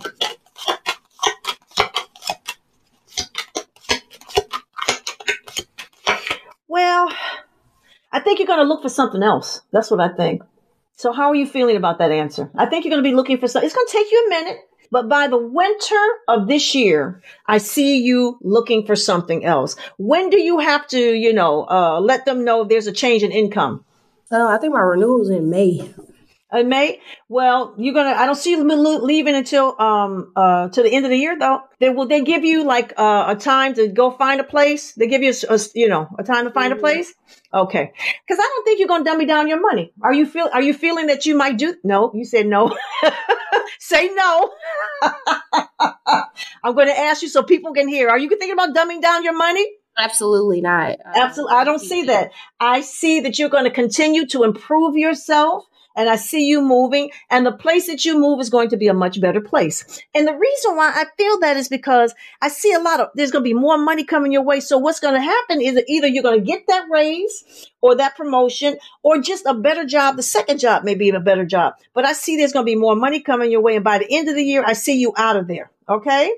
Well, 6.69 7.13
I 8.13 8.21
think 8.21 8.39
you're 8.39 8.47
going 8.49 8.59
to 8.59 8.65
look 8.65 8.83
for 8.83 8.89
something 8.89 9.23
else. 9.23 9.61
That's 9.71 9.91
what 9.91 10.01
I 10.01 10.09
think. 10.09 10.43
So, 10.97 11.13
how 11.13 11.29
are 11.31 11.35
you 11.35 11.47
feeling 11.47 11.77
about 11.77 11.99
that 11.99 12.13
answer? 12.13 12.51
I 12.57 12.67
think 12.67 12.85
you're 12.85 12.91
going 12.91 13.03
to 13.03 13.09
be 13.09 13.17
looking 13.17 13.39
for 13.39 13.49
something. 13.49 13.67
It's 13.67 13.75
going 13.75 13.87
to 13.87 13.93
take 13.93 14.13
you 14.13 14.27
a 14.27 14.31
minute, 14.31 14.59
but 14.93 15.09
by 15.09 15.27
the 15.27 15.39
winter 15.39 16.05
of 16.29 16.47
this 16.47 16.75
year, 16.75 17.21
I 17.47 17.59
see 17.59 17.99
you 17.99 18.39
looking 18.43 18.87
for 18.87 18.95
something 18.95 19.45
else. 19.45 19.75
When 19.99 20.31
do 20.31 20.41
you 20.41 20.61
have 20.61 20.87
to, 20.89 21.01
you 21.01 21.33
know, 21.33 21.67
uh, 21.69 22.01
let 22.01 22.25
them 22.27 22.45
know 22.45 22.63
there's 22.63 22.87
a 22.87 22.93
change 22.93 23.25
in 23.25 23.33
income? 23.33 23.85
Uh, 24.31 24.47
I 24.47 24.59
think 24.59 24.73
my 24.73 24.81
renewal's 24.81 25.31
in 25.31 25.51
May. 25.51 25.93
In 26.53 26.69
May? 26.69 27.01
Well, 27.29 27.75
you're 27.79 27.95
gonna. 27.95 28.11
I 28.11 28.27
don't 28.27 28.37
see 28.37 28.53
you 28.53 28.63
leaving 28.63 29.35
until 29.35 29.81
um 29.81 30.33
uh 30.37 30.69
to 30.69 30.83
the 30.83 30.91
end 30.91 31.05
of 31.05 31.11
the 31.11 31.17
year 31.17 31.37
though. 31.39 31.61
They 31.81 31.91
will 31.91 32.07
they 32.07 32.23
give 32.23 32.45
you 32.45 32.65
like 32.65 32.93
uh, 32.97 33.25
a 33.29 33.35
time 33.35 33.75
to 33.75 33.89
go 33.89 34.11
find 34.13 34.41
a 34.41 34.45
place? 34.45 34.93
They 34.93 35.09
give 35.09 35.23
you 35.23 35.33
a, 35.51 35.55
a- 35.55 35.59
you 35.75 35.89
know 35.89 36.09
a 36.19 36.23
time 36.23 36.45
to 36.45 36.51
find 36.53 36.73
a 36.73 36.77
place. 36.77 37.13
Okay, 37.53 37.93
because 38.27 38.39
I 38.39 38.47
don't 38.55 38.65
think 38.65 38.79
you're 38.79 38.89
gonna 38.89 39.05
dummy 39.05 39.27
down 39.27 39.49
your 39.49 39.61
money. 39.61 39.93
Are 40.03 40.13
you 40.15 40.27
feel 40.27 40.49
Are 40.53 40.63
you 40.63 40.75
feeling 40.75 41.07
that 41.09 41.27
you 41.27 41.35
might 41.35 41.57
do? 41.59 41.75
No, 41.83 42.13
you 42.15 42.25
said 42.25 42.47
no. 42.47 42.77
Say 43.81 44.11
no. 44.15 44.51
I'm 46.63 46.75
going 46.75 46.87
to 46.89 46.99
ask 46.99 47.23
you 47.23 47.29
so 47.29 47.43
people 47.43 47.75
can 47.75 47.89
hear. 47.89 48.09
Are 48.09 48.19
you 48.19 48.29
thinking 48.29 48.53
about 48.53 48.75
dumbing 48.75 49.03
down 49.03 49.23
your 49.25 49.37
money? 49.37 49.67
Absolutely 49.99 50.61
not. 50.61 50.97
Absolutely. 51.15 51.55
I 51.57 51.65
don't 51.65 51.81
see 51.81 52.05
that. 52.05 52.31
I 52.59 52.81
see 52.81 53.21
that 53.21 53.39
you're 53.39 53.51
going 53.51 53.65
to 53.65 53.71
continue 53.71 54.27
to 54.29 54.45
improve 54.45 54.97
yourself. 54.97 55.65
And 55.97 56.09
I 56.09 56.17
see 56.17 56.47
you 56.47 56.61
moving, 56.61 57.11
and 57.31 57.47
the 57.47 57.53
place 57.53 57.87
that 57.87 58.05
you 58.05 58.19
move 58.19 58.41
is 58.41 58.51
going 58.51 58.69
to 58.71 58.77
be 58.77 58.89
a 58.89 58.95
much 58.95 59.21
better 59.21 59.41
place. 59.41 60.01
And 60.15 60.27
the 60.27 60.35
reason 60.35 60.77
why 60.77 60.91
I 60.95 61.05
feel 61.17 61.39
that 61.41 61.57
is 61.57 61.69
because 61.69 62.15
I 62.43 62.49
see 62.49 62.73
a 62.73 62.81
lot 62.81 63.01
of 63.01 63.09
there's 63.15 63.31
going 63.31 63.45
to 63.45 63.49
be 63.49 63.55
more 63.55 63.79
money 63.79 64.05
coming 64.05 64.33
your 64.33 64.43
way. 64.43 64.61
So 64.61 64.79
what's 64.79 65.01
going 65.01 65.15
to 65.15 65.21
happen 65.21 65.61
is 65.61 65.75
that 65.75 65.85
either 65.89 66.07
you're 66.07 66.23
going 66.23 66.41
to 66.41 66.45
get 66.47 66.67
that 66.69 66.87
raise 66.91 67.69
or 67.81 67.95
that 67.97 68.17
promotion 68.17 68.77
or 69.03 69.21
just 69.21 69.47
a 69.47 69.55
better 69.55 69.85
job. 69.85 70.17
The 70.17 70.23
second 70.23 70.59
job 70.59 70.85
may 70.85 70.95
be 70.95 71.11
a 71.11 71.21
better 71.21 71.45
job. 71.45 71.75
But 71.95 72.05
I 72.05 72.13
see 72.13 72.37
there's 72.37 72.53
going 72.53 72.67
to 72.67 72.71
be 72.71 72.77
more 72.77 72.97
money 72.97 73.21
coming 73.21 73.51
your 73.53 73.61
way, 73.63 73.77
and 73.77 73.85
by 73.85 73.99
the 73.99 74.07
end 74.11 74.29
of 74.29 74.35
the 74.35 74.43
year, 74.45 74.65
I 74.67 74.73
see 74.73 74.99
you 74.99 75.13
out 75.17 75.37
of 75.37 75.47
there. 75.49 75.71
Okay 75.89 76.31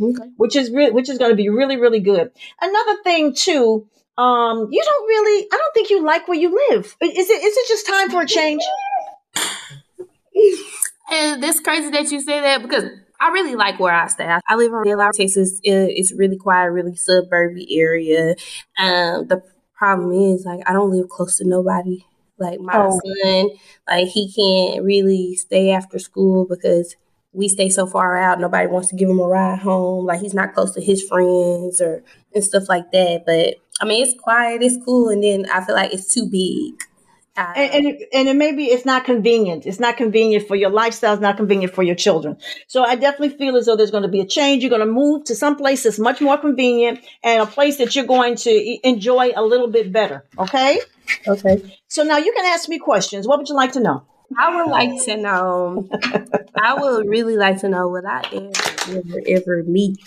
Okay. 0.00 0.28
which 0.36 0.56
is 0.56 0.70
re- 0.72 0.90
which 0.90 1.08
is 1.08 1.18
going 1.18 1.30
to 1.30 1.36
be 1.36 1.48
really 1.48 1.76
really 1.76 2.00
good. 2.00 2.32
Another 2.60 3.02
thing 3.04 3.32
too, 3.32 3.86
um, 4.18 4.68
you 4.70 4.82
don't 4.82 5.06
really, 5.06 5.46
I 5.52 5.56
don't 5.56 5.74
think 5.74 5.90
you 5.90 6.04
like 6.04 6.26
where 6.28 6.38
you 6.38 6.50
live. 6.70 6.96
Is 7.00 7.30
it 7.30 7.44
is 7.44 7.56
it 7.56 7.68
just 7.68 7.86
time 7.86 8.10
for 8.10 8.22
a 8.22 8.26
change? 8.26 8.62
And 11.10 11.42
that's 11.42 11.60
crazy 11.60 11.90
that 11.90 12.10
you 12.10 12.20
say 12.20 12.40
that 12.40 12.62
because 12.62 12.84
I 13.20 13.28
really 13.28 13.54
like 13.56 13.78
where 13.78 13.94
I 13.94 14.06
stay. 14.08 14.24
I 14.48 14.54
live 14.56 14.72
in 14.72 14.82
Delaware, 14.84 15.10
Texas. 15.12 15.60
It- 15.62 15.92
It's 15.96 16.12
really 16.12 16.36
quiet, 16.36 16.70
really 16.70 16.96
suburban 16.96 17.64
area. 17.70 18.34
Um, 18.78 19.28
the 19.28 19.42
problem 19.76 20.12
is 20.12 20.44
like 20.44 20.60
I 20.68 20.72
don't 20.72 20.90
live 20.90 21.08
close 21.08 21.36
to 21.38 21.44
nobody. 21.48 22.04
Like 22.38 22.58
my 22.60 22.72
Oh. 22.76 23.00
son, 23.22 23.50
like 23.88 24.08
he 24.08 24.32
can't 24.32 24.82
really 24.84 25.36
stay 25.36 25.70
after 25.70 25.98
school 25.98 26.46
because 26.48 26.96
we 27.32 27.48
stay 27.48 27.68
so 27.68 27.86
far 27.86 28.16
out. 28.16 28.40
Nobody 28.40 28.66
wants 28.66 28.88
to 28.88 28.96
give 28.96 29.08
him 29.08 29.20
a 29.20 29.26
ride 29.26 29.58
home. 29.60 30.06
Like 30.06 30.20
he's 30.20 30.34
not 30.34 30.54
close 30.54 30.72
to 30.74 30.80
his 30.80 31.02
friends 31.02 31.80
or 31.80 32.02
and 32.34 32.42
stuff 32.42 32.68
like 32.68 32.90
that. 32.92 33.22
But 33.26 33.56
I 33.80 33.84
mean, 33.84 34.02
it's 34.04 34.20
quiet, 34.20 34.62
it's 34.62 34.82
cool, 34.84 35.08
and 35.10 35.22
then 35.22 35.46
I 35.52 35.64
feel 35.64 35.74
like 35.76 35.92
it's 35.92 36.12
too 36.12 36.26
big. 36.30 36.74
And 37.36 37.72
and, 37.72 37.86
it- 37.86 38.08
and 38.12 38.28
it 38.28 38.36
maybe 38.36 38.66
it's 38.66 38.84
not 38.84 39.04
convenient. 39.04 39.66
It's 39.66 39.80
not 39.80 39.96
convenient 39.96 40.46
for 40.46 40.54
your 40.56 40.70
lifestyle. 40.70 41.14
It's 41.14 41.22
not 41.22 41.36
convenient 41.36 41.74
for 41.74 41.82
your 41.82 41.94
children. 41.96 42.36
So 42.68 42.84
I 42.84 42.94
definitely 42.94 43.36
feel 43.36 43.56
as 43.56 43.66
though 43.66 43.76
there's 43.76 43.90
going 43.90 44.02
to 44.04 44.08
be 44.08 44.20
a 44.20 44.26
change. 44.26 44.62
You're 44.62 44.70
going 44.70 44.86
to 44.86 44.92
move 44.92 45.24
to 45.24 45.34
some 45.34 45.56
place 45.56 45.82
that's 45.82 45.98
much 45.98 46.20
more 46.20 46.38
convenient 46.38 47.00
and 47.22 47.42
a 47.42 47.46
place 47.46 47.78
that 47.78 47.96
you're 47.96 48.06
going 48.06 48.36
to 48.36 48.78
enjoy 48.88 49.32
a 49.34 49.42
little 49.42 49.68
bit 49.68 49.92
better. 49.92 50.24
Okay. 50.38 50.80
okay. 51.26 51.78
So 51.88 52.02
now 52.04 52.18
you 52.18 52.32
can 52.32 52.44
ask 52.46 52.68
me 52.68 52.78
questions. 52.78 53.26
What 53.26 53.38
would 53.38 53.48
you 53.48 53.54
like 53.56 53.72
to 53.72 53.80
know? 53.80 54.04
I 54.38 54.56
would 54.56 54.70
like 54.70 55.02
to 55.04 55.16
know. 55.16 55.88
I 56.56 56.74
would 56.74 57.08
really 57.08 57.36
like 57.36 57.60
to 57.60 57.68
know 57.68 57.88
would 57.88 58.04
I 58.04 58.22
ever, 58.32 58.98
ever, 58.98 59.20
ever 59.26 59.62
meet 59.64 59.98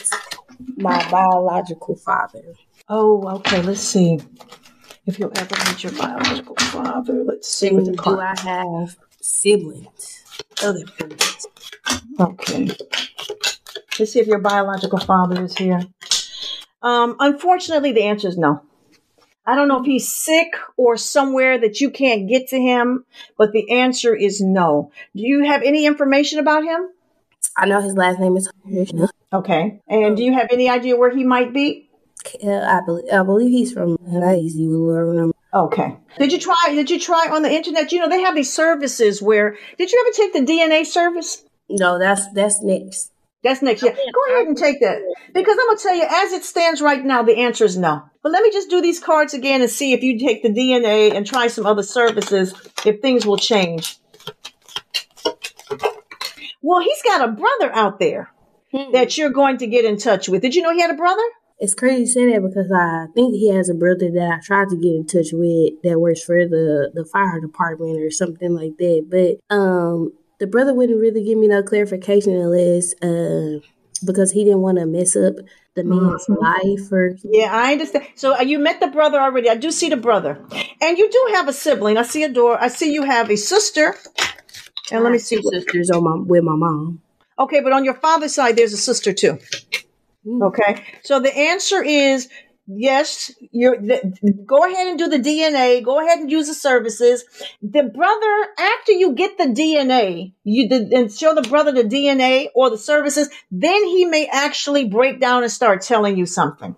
my 0.75 1.07
biological 1.11 1.95
father? 1.97 2.43
Oh, 2.89 3.27
okay. 3.37 3.61
Let's 3.61 3.81
see. 3.81 4.19
If 5.07 5.19
you'll 5.19 5.31
ever 5.37 5.55
meet 5.69 5.83
your 5.83 5.93
biological 5.93 6.55
father, 6.55 7.23
let's 7.23 7.47
see 7.47 7.71
what 7.71 7.85
the 7.85 7.91
do 7.91 7.97
card. 7.97 8.19
I 8.19 8.41
have 8.41 8.97
siblings? 9.21 10.21
Other 10.61 10.83
siblings? 10.99 11.47
Okay. 12.19 12.69
Let's 13.97 14.11
see 14.11 14.19
if 14.19 14.27
your 14.27 14.39
biological 14.39 14.99
father 14.99 15.45
is 15.45 15.55
here. 15.57 15.79
Um, 16.81 17.15
unfortunately, 17.19 17.93
the 17.93 18.03
answer 18.03 18.27
is 18.27 18.37
no. 18.37 18.61
I 19.45 19.55
don't 19.55 19.69
know 19.69 19.79
if 19.79 19.85
he's 19.85 20.13
sick 20.13 20.53
or 20.75 20.97
somewhere 20.97 21.57
that 21.57 21.79
you 21.79 21.89
can't 21.89 22.27
get 22.27 22.49
to 22.49 22.59
him, 22.59 23.05
but 23.37 23.53
the 23.53 23.71
answer 23.71 24.13
is 24.13 24.41
no. 24.41 24.91
Do 25.15 25.25
you 25.25 25.45
have 25.45 25.63
any 25.63 25.85
information 25.85 26.39
about 26.39 26.65
him? 26.65 26.89
I 27.55 27.65
know 27.65 27.79
his 27.79 27.93
last 27.93 28.19
name 28.19 28.35
is. 28.35 28.51
Okay. 29.31 29.79
And 29.87 30.17
do 30.17 30.23
you 30.23 30.33
have 30.33 30.49
any 30.51 30.69
idea 30.69 30.97
where 30.97 31.15
he 31.15 31.23
might 31.23 31.53
be? 31.53 31.86
Uh, 32.43 32.59
I 32.59 32.81
believe. 32.85 33.05
I 33.11 33.23
believe 33.23 33.51
he's 33.51 33.73
from. 33.73 33.97
Remember. 34.05 35.33
Okay. 35.53 35.97
Did 36.19 36.31
you 36.31 36.39
try? 36.39 36.55
Did 36.69 36.89
you 36.89 36.99
try 36.99 37.27
on 37.31 37.41
the 37.41 37.51
internet? 37.51 37.91
You 37.91 37.99
know 37.99 38.09
they 38.09 38.21
have 38.21 38.35
these 38.35 38.53
services 38.53 39.21
where. 39.21 39.57
Did 39.77 39.91
you 39.91 40.03
ever 40.05 40.15
take 40.15 40.33
the 40.33 40.51
DNA 40.51 40.85
service? 40.85 41.43
No, 41.69 41.99
that's 41.99 42.27
that's 42.33 42.61
next. 42.61 43.11
That's 43.43 43.61
next 43.61 43.83
year. 43.83 43.93
Go 43.93 44.33
ahead 44.33 44.47
and 44.47 44.57
take 44.57 44.81
that. 44.81 44.97
Because 45.33 45.57
I'm 45.59 45.67
going 45.67 45.77
to 45.77 45.83
tell 45.83 45.95
you, 45.95 46.03
as 46.03 46.31
it 46.33 46.43
stands 46.43 46.81
right 46.81 47.05
now, 47.05 47.21
the 47.23 47.37
answer 47.37 47.65
is 47.65 47.77
no. 47.77 48.03
But 48.23 48.31
let 48.31 48.41
me 48.43 48.51
just 48.51 48.69
do 48.69 48.81
these 48.81 48.99
cards 48.99 49.33
again 49.33 49.61
and 49.61 49.69
see 49.69 49.93
if 49.93 50.03
you 50.03 50.19
take 50.19 50.41
the 50.43 50.49
DNA 50.49 51.13
and 51.13 51.25
try 51.25 51.47
some 51.47 51.65
other 51.65 51.83
services, 51.83 52.53
if 52.85 52.99
things 52.99 53.25
will 53.25 53.37
change. 53.37 53.99
Well, 56.61 56.81
he's 56.81 57.01
got 57.03 57.29
a 57.29 57.31
brother 57.31 57.71
out 57.73 57.99
there 57.99 58.31
that 58.91 59.17
you're 59.17 59.29
going 59.29 59.59
to 59.59 59.67
get 59.67 59.85
in 59.85 59.97
touch 59.97 60.27
with. 60.27 60.41
Did 60.41 60.55
you 60.55 60.61
know 60.61 60.73
he 60.73 60.81
had 60.81 60.91
a 60.91 60.95
brother? 60.95 61.23
It's 61.59 61.73
crazy 61.73 62.05
to 62.05 62.11
say 62.11 62.31
that 62.33 62.47
because 62.47 62.71
I 62.71 63.07
think 63.15 63.33
he 63.33 63.49
has 63.49 63.67
a 63.69 63.73
brother 63.73 64.11
that 64.11 64.31
I 64.31 64.39
tried 64.45 64.69
to 64.69 64.75
get 64.75 64.93
in 64.93 65.07
touch 65.07 65.29
with 65.33 65.81
that 65.83 65.99
works 65.99 66.23
for 66.23 66.47
the 66.47 66.91
the 66.93 67.03
fire 67.05 67.39
department 67.39 67.99
or 67.99 68.11
something 68.11 68.53
like 68.53 68.77
that. 68.77 69.07
But 69.09 69.55
um, 69.55 70.13
the 70.39 70.45
brother 70.45 70.73
wouldn't 70.73 70.99
really 70.99 71.23
give 71.23 71.37
me 71.37 71.47
no 71.47 71.63
clarification 71.63 72.33
unless 72.33 72.93
uh 73.01 73.59
because 74.05 74.31
he 74.31 74.43
didn't 74.43 74.61
want 74.61 74.77
to 74.77 74.85
mess 74.85 75.15
up 75.15 75.33
the 75.73 75.83
man's 75.83 76.27
life 76.29 76.91
or 76.91 77.15
Yeah, 77.23 77.49
I 77.51 77.71
understand. 77.71 78.05
So 78.15 78.37
uh, 78.37 78.41
you 78.41 78.59
met 78.59 78.79
the 78.79 78.87
brother 78.87 79.19
already. 79.19 79.49
I 79.49 79.55
do 79.55 79.71
see 79.71 79.89
the 79.89 79.97
brother. 79.97 80.39
And 80.81 80.97
you 80.97 81.09
do 81.09 81.33
have 81.33 81.47
a 81.47 81.53
sibling. 81.53 81.97
I 81.97 82.03
see 82.03 82.23
a 82.23 82.29
door. 82.29 82.61
I 82.61 82.67
see 82.67 82.93
you 82.93 83.03
have 83.03 83.29
a 83.31 83.37
sister. 83.37 83.95
And 84.91 85.03
let 85.03 85.11
me 85.11 85.19
see. 85.19 85.41
sisters 85.41 85.89
on 85.89 86.03
my 86.03 86.15
with 86.25 86.43
my 86.43 86.55
mom. 86.55 87.01
Okay, 87.39 87.61
but 87.61 87.71
on 87.71 87.83
your 87.83 87.93
father's 87.93 88.33
side, 88.33 88.55
there's 88.55 88.73
a 88.73 88.77
sister 88.77 89.13
too. 89.13 89.37
Mm-hmm. 90.27 90.43
Okay. 90.43 90.83
So 91.03 91.19
the 91.19 91.35
answer 91.35 91.81
is 91.83 92.27
yes. 92.67 93.31
You're 93.51 93.77
go 94.45 94.65
ahead 94.65 94.87
and 94.87 94.99
do 94.99 95.07
the 95.07 95.19
DNA. 95.19 95.83
Go 95.83 96.03
ahead 96.03 96.19
and 96.19 96.29
use 96.29 96.47
the 96.47 96.53
services. 96.53 97.23
The 97.61 97.83
brother, 97.83 98.47
after 98.59 98.91
you 98.91 99.13
get 99.13 99.37
the 99.37 99.45
DNA, 99.45 100.33
you 100.43 100.67
did 100.67 100.91
and 100.91 101.11
show 101.11 101.33
the 101.33 101.47
brother 101.47 101.71
the 101.71 101.83
DNA 101.83 102.49
or 102.55 102.69
the 102.69 102.77
services, 102.77 103.29
then 103.51 103.85
he 103.85 104.05
may 104.05 104.27
actually 104.27 104.85
break 104.85 105.21
down 105.21 105.43
and 105.43 105.51
start 105.51 105.81
telling 105.81 106.17
you 106.17 106.25
something. 106.25 106.75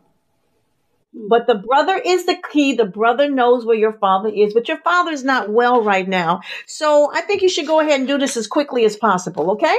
But 1.28 1.48
the 1.48 1.56
brother 1.56 1.98
is 1.98 2.26
the 2.28 2.38
key. 2.52 2.76
The 2.76 2.86
brother 2.86 3.30
knows 3.30 3.66
where 3.66 3.76
your 3.76 3.94
father 3.94 4.30
is, 4.30 4.54
but 4.54 4.68
your 4.68 4.78
father's 4.78 5.24
not 5.24 5.50
well 5.50 5.84
right 5.84 6.08
now. 6.08 6.42
So 6.68 7.12
I 7.12 7.22
think 7.22 7.42
you 7.42 7.50
should 7.50 7.66
go 7.66 7.80
ahead 7.80 8.00
and 8.00 8.08
do 8.08 8.20
this 8.20 8.38
as 8.38 8.46
quickly 8.46 8.86
as 8.86 8.96
possible. 8.96 9.52
Okay. 9.52 9.78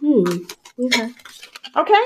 Hmm. 0.00 0.36
Okay. 0.78 1.10
Okay. 1.76 2.04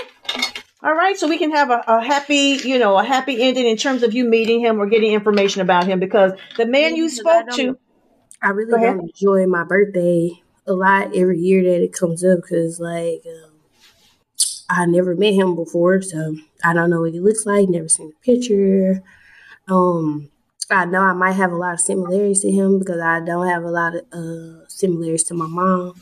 All 0.82 0.94
right. 0.94 1.16
So 1.16 1.28
we 1.28 1.38
can 1.38 1.52
have 1.52 1.70
a, 1.70 1.82
a, 1.86 2.02
happy, 2.02 2.58
you 2.64 2.78
know, 2.78 2.98
a 2.98 3.04
happy 3.04 3.40
ending 3.40 3.66
in 3.66 3.76
terms 3.76 4.02
of 4.02 4.14
you 4.14 4.24
meeting 4.24 4.60
him 4.60 4.80
or 4.80 4.86
getting 4.86 5.12
information 5.12 5.60
about 5.60 5.86
him 5.86 6.00
because 6.00 6.32
the 6.56 6.66
man 6.66 6.96
you 6.96 7.08
spoke 7.08 7.46
I 7.50 7.56
to. 7.56 7.78
I 8.42 8.48
really 8.48 8.72
don't 8.72 9.00
enjoy 9.00 9.46
my 9.46 9.62
birthday 9.62 10.30
a 10.66 10.72
lot 10.72 11.14
every 11.14 11.38
year 11.38 11.62
that 11.62 11.82
it 11.82 11.92
comes 11.92 12.24
up 12.24 12.40
because, 12.42 12.80
like, 12.80 13.22
um, 13.24 13.52
I 14.68 14.86
never 14.86 15.14
met 15.14 15.34
him 15.34 15.54
before, 15.54 16.02
so 16.02 16.36
I 16.64 16.72
don't 16.72 16.90
know 16.90 17.02
what 17.02 17.12
he 17.12 17.20
looks 17.20 17.46
like. 17.46 17.68
Never 17.68 17.88
seen 17.88 18.12
a 18.12 18.24
picture. 18.24 19.02
Um, 19.68 20.30
I 20.70 20.86
know 20.86 21.02
I 21.02 21.12
might 21.12 21.32
have 21.32 21.52
a 21.52 21.56
lot 21.56 21.74
of 21.74 21.80
similarities 21.80 22.40
to 22.40 22.50
him 22.50 22.78
because 22.80 23.00
I 23.00 23.20
don't 23.20 23.46
have 23.46 23.62
a 23.62 23.70
lot 23.70 23.94
of 23.94 24.02
uh, 24.12 24.66
similarities 24.68 25.24
to 25.24 25.34
my 25.34 25.46
mom. 25.46 26.00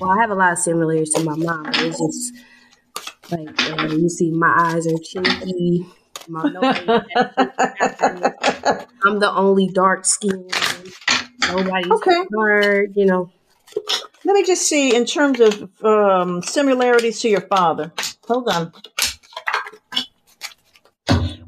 Well, 0.00 0.10
I 0.10 0.20
have 0.20 0.30
a 0.30 0.34
lot 0.34 0.52
of 0.52 0.58
similarities 0.58 1.14
to 1.14 1.24
my 1.24 1.36
mom, 1.36 1.64
but 1.64 1.80
it's 1.80 1.98
just 1.98 2.34
like 3.32 3.80
uh, 3.80 3.86
you 3.94 4.08
see, 4.08 4.30
my 4.30 4.54
eyes 4.56 4.86
are 4.86 4.98
chinky. 4.98 5.86
My 6.28 6.42
nose 6.44 6.62
I'm 9.04 9.18
the 9.18 9.32
only 9.34 9.68
dark 9.68 10.04
skin. 10.04 10.48
Nobody's 11.40 11.90
okay. 11.90 12.24
dark, 12.30 12.90
you 12.94 13.06
know. 13.06 13.30
Let 14.24 14.34
me 14.34 14.44
just 14.44 14.68
see 14.68 14.94
in 14.94 15.04
terms 15.04 15.40
of 15.40 15.84
um, 15.84 16.42
similarities 16.42 17.20
to 17.20 17.28
your 17.28 17.40
father. 17.40 17.92
Hold 18.28 18.48
on. 18.48 18.72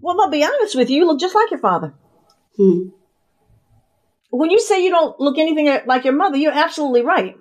Well, 0.00 0.20
I'll 0.20 0.30
be 0.30 0.44
honest 0.44 0.74
with 0.74 0.90
you. 0.90 0.98
You 0.98 1.06
look 1.06 1.20
just 1.20 1.34
like 1.34 1.50
your 1.50 1.60
father. 1.60 1.94
Hmm. 2.56 2.88
When 4.30 4.50
you 4.50 4.58
say 4.58 4.82
you 4.82 4.90
don't 4.90 5.18
look 5.20 5.38
anything 5.38 5.78
like 5.86 6.04
your 6.04 6.14
mother, 6.14 6.36
you're 6.36 6.52
absolutely 6.52 7.02
right. 7.02 7.36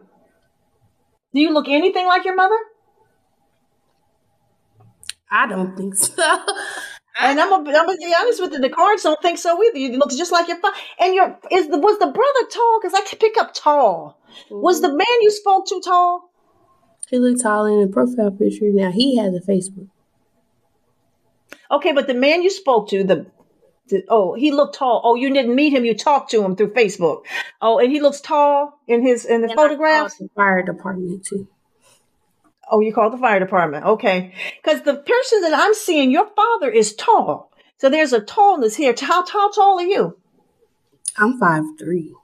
Do 1.33 1.41
you 1.41 1.51
look 1.51 1.67
anything 1.67 2.05
like 2.05 2.23
your 2.25 2.35
mother? 2.35 2.57
I 5.33 5.47
don't 5.47 5.75
think 5.75 5.95
so. 5.95 6.13
and 7.19 7.41
I'm 7.41 7.49
gonna, 7.49 7.69
I'm 7.75 7.87
gonna 7.87 7.97
be 7.97 8.13
honest 8.17 8.39
with 8.39 8.53
you. 8.53 8.59
The 8.59 8.69
cards 8.69 9.01
don't 9.01 9.19
think 9.19 9.39
so 9.39 9.61
either. 9.63 9.79
You 9.79 9.97
look 9.97 10.11
just 10.11 10.31
like 10.31 10.47
your 10.47 10.57
father. 10.57 10.77
And 10.99 11.15
your 11.15 11.39
is 11.51 11.67
the 11.69 11.79
was 11.79 11.97
the 11.97 12.05
brother 12.05 12.47
tall? 12.51 12.79
Because 12.79 12.93
I 12.93 13.01
can 13.01 13.17
pick 13.17 13.37
up 13.39 13.51
tall. 13.55 14.19
Mm-hmm. 14.29 14.61
Was 14.61 14.81
the 14.81 14.89
man 14.89 15.21
you 15.21 15.31
spoke 15.31 15.67
to 15.67 15.81
tall? 15.83 16.29
He 17.09 17.17
looked 17.17 17.41
tall 17.41 17.65
in 17.65 17.81
the 17.81 17.87
profile 17.87 18.29
picture. 18.29 18.65
Now 18.71 18.91
he 18.91 19.17
has 19.17 19.33
a 19.33 19.41
Facebook. 19.41 19.89
Okay, 21.71 21.93
but 21.93 22.05
the 22.05 22.13
man 22.13 22.43
you 22.43 22.51
spoke 22.51 22.89
to, 22.89 23.03
the, 23.03 23.25
the 23.89 24.03
oh, 24.09 24.35
he 24.35 24.51
looked 24.51 24.75
tall. 24.75 25.01
Oh, 25.03 25.15
you 25.15 25.33
didn't 25.33 25.55
meet 25.55 25.73
him. 25.73 25.85
You 25.85 25.95
talked 25.95 26.29
to 26.31 26.43
him 26.43 26.55
through 26.55 26.73
Facebook. 26.73 27.23
Oh, 27.59 27.79
and 27.79 27.91
he 27.91 27.99
looks 27.99 28.21
tall 28.21 28.79
in 28.87 29.01
his 29.01 29.25
in 29.25 29.41
the 29.41 29.47
and 29.47 29.55
photographs. 29.55 30.17
The 30.17 30.29
fire 30.35 30.61
department 30.61 31.25
too. 31.25 31.47
Oh, 32.73 32.79
you 32.79 32.91
called 32.91 33.13
the 33.13 33.19
fire 33.19 33.39
department. 33.39 33.85
Okay. 33.85 34.33
Because 34.57 34.81
the 34.81 34.95
person 34.95 35.41
that 35.41 35.53
I'm 35.53 35.75
seeing, 35.75 36.09
your 36.09 36.27
father 36.35 36.71
is 36.71 36.95
tall. 36.95 37.51
So 37.77 37.87
there's 37.87 38.13
a 38.13 38.19
tallness 38.19 38.75
here. 38.75 38.95
How, 38.99 39.23
how 39.27 39.51
tall 39.51 39.77
are 39.77 39.85
you? 39.85 40.17
I'm 41.15 41.37
five 41.37 41.63
three. 41.77 42.15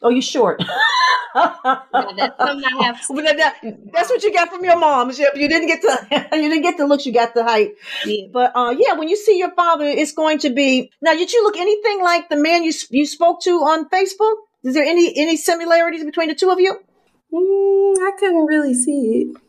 Oh, 0.00 0.08
you 0.08 0.22
short. 0.22 0.62
yeah, 1.34 1.82
that's, 2.16 3.06
that's 3.92 4.08
what 4.08 4.22
you 4.22 4.32
got 4.32 4.48
from 4.48 4.64
your 4.64 4.78
mom. 4.78 5.10
You 5.10 5.46
didn't 5.46 5.66
get 5.66 5.82
the 5.82 6.26
you 6.36 6.48
didn't 6.48 6.62
get 6.62 6.78
the 6.78 6.86
looks. 6.86 7.04
You 7.04 7.12
got 7.12 7.34
the 7.34 7.44
height. 7.44 7.72
Yeah. 8.06 8.28
But 8.32 8.52
uh, 8.56 8.74
yeah, 8.78 8.94
when 8.94 9.10
you 9.10 9.16
see 9.16 9.38
your 9.38 9.50
father, 9.50 9.84
it's 9.84 10.12
going 10.12 10.38
to 10.38 10.48
be. 10.48 10.90
Now, 11.02 11.12
did 11.12 11.34
you 11.34 11.42
look 11.44 11.58
anything 11.58 12.02
like 12.02 12.30
the 12.30 12.36
man 12.36 12.64
you 12.64 12.72
you 12.88 13.04
spoke 13.04 13.42
to 13.42 13.50
on 13.58 13.90
Facebook? 13.90 14.36
Is 14.64 14.72
there 14.72 14.84
any 14.84 15.12
any 15.18 15.36
similarities 15.36 16.02
between 16.02 16.28
the 16.28 16.34
two 16.34 16.48
of 16.48 16.60
you? 16.60 16.78
Mm, 17.30 17.94
I 17.98 18.12
couldn't 18.18 18.46
really 18.46 18.72
see 18.72 19.26
it. 19.28 19.42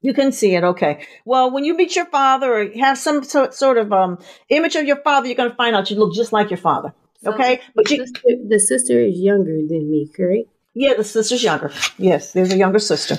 You 0.00 0.14
can 0.14 0.30
see 0.30 0.54
it. 0.54 0.62
Okay. 0.62 1.06
Well, 1.24 1.50
when 1.50 1.64
you 1.64 1.76
meet 1.76 1.96
your 1.96 2.06
father 2.06 2.52
or 2.52 2.70
have 2.78 2.98
some 2.98 3.24
sort 3.24 3.78
of 3.78 3.92
um, 3.92 4.18
image 4.48 4.76
of 4.76 4.84
your 4.86 5.00
father, 5.02 5.26
you're 5.26 5.36
going 5.36 5.50
to 5.50 5.56
find 5.56 5.74
out 5.74 5.90
you 5.90 5.96
look 5.96 6.14
just 6.14 6.32
like 6.32 6.50
your 6.50 6.58
father. 6.58 6.94
So 7.22 7.32
okay. 7.32 7.60
But 7.74 7.90
you, 7.90 8.06
sister, 8.06 8.20
the 8.48 8.60
sister 8.60 9.00
is 9.00 9.18
younger 9.18 9.56
than 9.68 9.90
me, 9.90 10.08
correct? 10.14 10.48
Yeah, 10.74 10.94
the 10.94 11.02
sister's 11.02 11.42
younger. 11.42 11.72
Yes, 11.98 12.32
there's 12.32 12.52
a 12.52 12.56
younger 12.56 12.78
sister. 12.78 13.16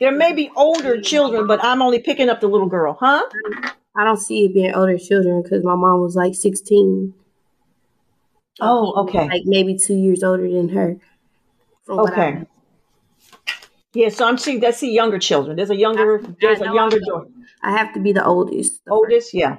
There 0.00 0.12
may 0.12 0.32
be 0.32 0.50
older 0.56 0.98
children, 1.02 1.46
but 1.46 1.62
I'm 1.62 1.82
only 1.82 1.98
picking 1.98 2.30
up 2.30 2.40
the 2.40 2.48
little 2.48 2.68
girl, 2.68 2.96
huh? 2.98 3.22
I 3.94 4.04
don't 4.04 4.16
see 4.16 4.46
it 4.46 4.54
being 4.54 4.74
older 4.74 4.96
children 4.96 5.42
because 5.42 5.62
my 5.62 5.74
mom 5.74 6.00
was 6.00 6.16
like 6.16 6.34
16. 6.34 7.12
Oh, 8.62 9.02
okay. 9.02 9.28
Like 9.28 9.42
maybe 9.44 9.76
two 9.76 9.94
years 9.94 10.22
older 10.22 10.48
than 10.50 10.70
her. 10.70 10.96
Okay. 11.86 12.46
Yeah, 13.92 14.08
so 14.08 14.26
I'm 14.26 14.38
seeing 14.38 14.60
that's 14.60 14.80
the 14.80 14.88
younger 14.88 15.18
children. 15.18 15.56
There's 15.56 15.70
a 15.70 15.76
younger, 15.76 16.22
there's 16.40 16.60
a 16.60 16.72
younger 16.72 17.00
daughter. 17.00 17.26
I 17.62 17.76
have 17.76 17.92
to 17.94 18.00
be 18.00 18.12
the 18.12 18.24
oldest. 18.24 18.84
The 18.84 18.92
oldest, 18.92 19.28
first. 19.28 19.34
yeah. 19.34 19.56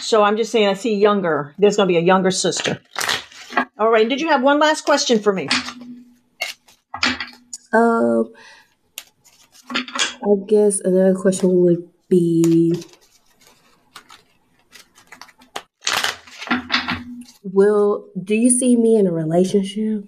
So 0.00 0.22
I'm 0.22 0.36
just 0.36 0.50
saying, 0.50 0.68
I 0.68 0.74
see 0.74 0.94
younger. 0.96 1.54
There's 1.58 1.76
going 1.76 1.88
to 1.88 1.92
be 1.92 1.98
a 1.98 2.02
younger 2.02 2.30
sister. 2.30 2.80
All 3.78 3.90
right. 3.90 4.08
Did 4.08 4.20
you 4.20 4.28
have 4.28 4.42
one 4.42 4.58
last 4.58 4.84
question 4.84 5.18
for 5.20 5.32
me? 5.32 5.48
Um, 7.72 8.32
I 9.74 10.34
guess 10.46 10.80
another 10.80 11.14
question 11.14 11.62
would 11.62 11.88
be 12.08 12.74
Will 17.44 18.08
do 18.22 18.34
you 18.34 18.50
see 18.50 18.76
me 18.76 18.96
in 18.96 19.06
a 19.06 19.12
relationship? 19.12 20.04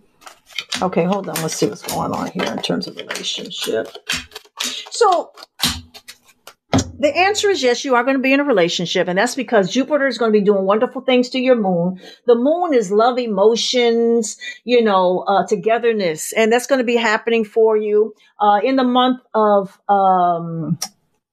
Okay, 0.83 1.05
hold 1.05 1.29
on. 1.29 1.35
Let's 1.37 1.55
see 1.55 1.67
what's 1.67 1.83
going 1.83 2.13
on 2.13 2.31
here 2.31 2.45
in 2.45 2.59
terms 2.63 2.87
of 2.87 2.97
relationship. 2.97 3.89
So 4.91 5.33
the 6.99 7.17
answer 7.17 7.49
is 7.49 7.63
yes, 7.63 7.85
you 7.85 7.95
are 7.95 8.05
going 8.05 8.17
to 8.17 8.23
be 8.23 8.33
in 8.33 8.41
a 8.41 8.45
relationship. 8.45 9.09
And 9.09 9.19
that's 9.19 9.35
because 9.35 9.71
Jupiter 9.71 10.07
is 10.07 10.19
going 10.19 10.33
to 10.33 10.39
be 10.39 10.45
doing 10.45 10.65
wonderful 10.65 11.03
things 11.03 11.29
to 11.31 11.39
your 11.39 11.57
moon. 11.57 12.01
The 12.27 12.35
moon 12.35 12.75
is 12.75 12.91
love, 12.91 13.19
emotions, 13.19 14.37
you 14.65 14.83
know, 14.83 15.25
uh, 15.27 15.47
togetherness. 15.47 16.33
And 16.33 16.53
that's 16.53 16.67
going 16.67 16.79
to 16.79 16.85
be 16.85 16.97
happening 16.97 17.45
for 17.45 17.77
you, 17.77 18.15
uh, 18.41 18.61
in 18.63 18.77
the 18.77 18.85
month 18.85 19.21
of, 19.35 19.79
um, 19.89 20.79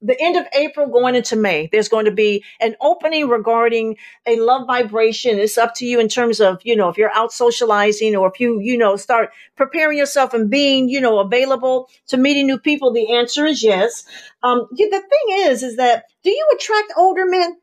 the 0.02 0.20
end 0.20 0.36
of 0.36 0.46
April 0.52 0.88
going 0.88 1.14
into 1.14 1.36
May, 1.36 1.68
there's 1.70 1.88
going 1.88 2.04
to 2.06 2.10
be 2.10 2.44
an 2.60 2.74
opening 2.80 3.28
regarding 3.28 3.96
a 4.26 4.36
love 4.36 4.66
vibration. 4.66 5.38
It's 5.38 5.56
up 5.56 5.74
to 5.76 5.86
you 5.86 6.00
in 6.00 6.08
terms 6.08 6.40
of, 6.40 6.60
you 6.64 6.76
know, 6.76 6.88
if 6.88 6.98
you're 6.98 7.14
out 7.14 7.32
socializing 7.32 8.16
or 8.16 8.28
if 8.28 8.40
you, 8.40 8.60
you 8.60 8.76
know, 8.76 8.96
start 8.96 9.30
preparing 9.56 9.96
yourself 9.96 10.34
and 10.34 10.50
being, 10.50 10.88
you 10.88 11.00
know, 11.00 11.20
available 11.20 11.88
to 12.08 12.16
meeting 12.16 12.46
new 12.46 12.58
people. 12.58 12.92
The 12.92 13.14
answer 13.14 13.46
is 13.46 13.62
yes. 13.62 14.04
Um, 14.42 14.66
the 14.70 14.88
thing 14.90 15.36
is, 15.46 15.62
is 15.62 15.76
that 15.76 16.04
do 16.24 16.30
you 16.30 16.48
attract 16.54 16.92
older 16.96 17.26
men? 17.26 17.58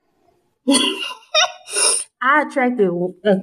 I 2.21 2.43
attracted, 2.43 2.89
uh, 2.89 3.35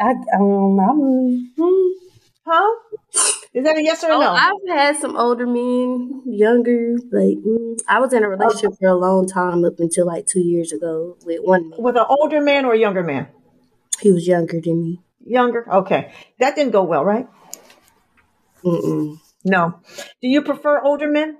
I, 0.00 0.10
um, 0.36 0.80
I'm, 0.80 1.52
hmm. 1.56 1.92
huh? 2.44 2.70
Is 3.54 3.62
that 3.64 3.76
a 3.76 3.82
yes 3.82 4.02
or 4.02 4.10
a 4.10 4.14
oh, 4.16 4.20
no? 4.20 4.30
I've 4.30 4.76
had 4.76 4.96
some 4.96 5.16
older 5.16 5.46
men, 5.46 6.22
younger. 6.26 6.96
Like 7.12 7.38
mm, 7.38 7.80
I 7.86 8.00
was 8.00 8.12
in 8.12 8.24
a 8.24 8.28
relationship 8.28 8.72
for 8.80 8.88
a 8.88 8.96
long 8.96 9.28
time 9.28 9.64
up 9.64 9.78
until 9.78 10.06
like 10.06 10.26
two 10.26 10.40
years 10.40 10.72
ago 10.72 11.16
with 11.24 11.40
one 11.40 11.70
man. 11.70 11.80
With 11.80 11.96
an 11.96 12.06
older 12.08 12.40
man 12.40 12.64
or 12.64 12.72
a 12.72 12.78
younger 12.78 13.04
man? 13.04 13.28
He 14.00 14.10
was 14.10 14.26
younger 14.26 14.60
than 14.60 14.82
me. 14.82 15.00
Younger. 15.24 15.72
Okay, 15.72 16.12
that 16.40 16.56
didn't 16.56 16.72
go 16.72 16.82
well, 16.82 17.04
right? 17.04 17.28
Mm-mm. 18.64 19.20
No. 19.44 19.78
Do 20.20 20.28
you 20.28 20.42
prefer 20.42 20.82
older 20.82 21.08
men? 21.08 21.38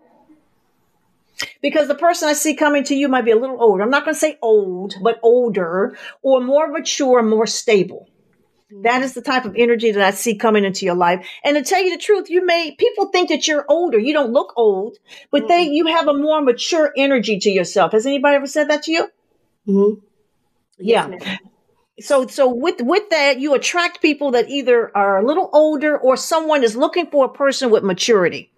Because 1.61 1.89
the 1.89 1.97
person 1.97 2.29
I 2.29 2.35
see 2.35 2.55
coming 2.55 2.85
to 2.85 2.95
you 2.95 3.09
might 3.09 3.25
be 3.25 3.33
a 3.33 3.37
little 3.37 3.61
older. 3.61 3.83
I'm 3.83 3.91
not 3.91 4.05
going 4.05 4.15
to 4.15 4.21
say 4.21 4.39
old, 4.41 4.95
but 5.03 5.19
older 5.23 5.97
or 6.23 6.41
more 6.41 6.69
mature, 6.69 7.23
more 7.23 7.47
stable. 7.47 8.09
That 8.83 9.03
is 9.03 9.15
the 9.15 9.23
type 9.23 9.45
of 9.45 9.55
energy 9.57 9.91
that 9.93 10.03
I 10.03 10.11
see 10.11 10.37
coming 10.37 10.65
into 10.65 10.85
your 10.85 10.95
life. 10.95 11.27
And 11.45 11.57
to 11.57 11.63
tell 11.63 11.83
you 11.83 11.91
the 11.91 12.03
truth, 12.03 12.31
you 12.31 12.45
may 12.45 12.75
people 12.77 13.07
think 13.07 13.29
that 13.29 13.47
you're 13.47 13.65
older. 13.69 13.99
You 13.99 14.13
don't 14.13 14.33
look 14.33 14.53
old, 14.57 14.97
but 15.31 15.43
mm-hmm. 15.43 15.49
they 15.49 15.63
you 15.65 15.87
have 15.87 16.09
a 16.09 16.15
more 16.15 16.41
mature 16.41 16.93
energy 16.97 17.39
to 17.41 17.51
yourself. 17.51 17.93
Has 17.93 18.07
anybody 18.07 18.37
ever 18.37 18.47
said 18.47 18.71
that 18.71 18.83
to 18.85 18.93
you? 18.93 19.09
Mm-hmm. 19.69 20.01
Yeah. 20.79 21.09
Yes, 21.09 21.39
so 22.01 22.27
so 22.27 22.53
with 22.53 22.81
with 22.81 23.09
that, 23.11 23.39
you 23.39 23.55
attract 23.55 24.03
people 24.03 24.33
that 24.33 24.49
either 24.49 24.97
are 24.97 25.19
a 25.19 25.25
little 25.25 25.49
older 25.53 25.97
or 25.97 26.17
someone 26.17 26.65
is 26.65 26.75
looking 26.75 27.07
for 27.07 27.27
a 27.27 27.33
person 27.33 27.71
with 27.71 27.85
maturity. 27.85 28.51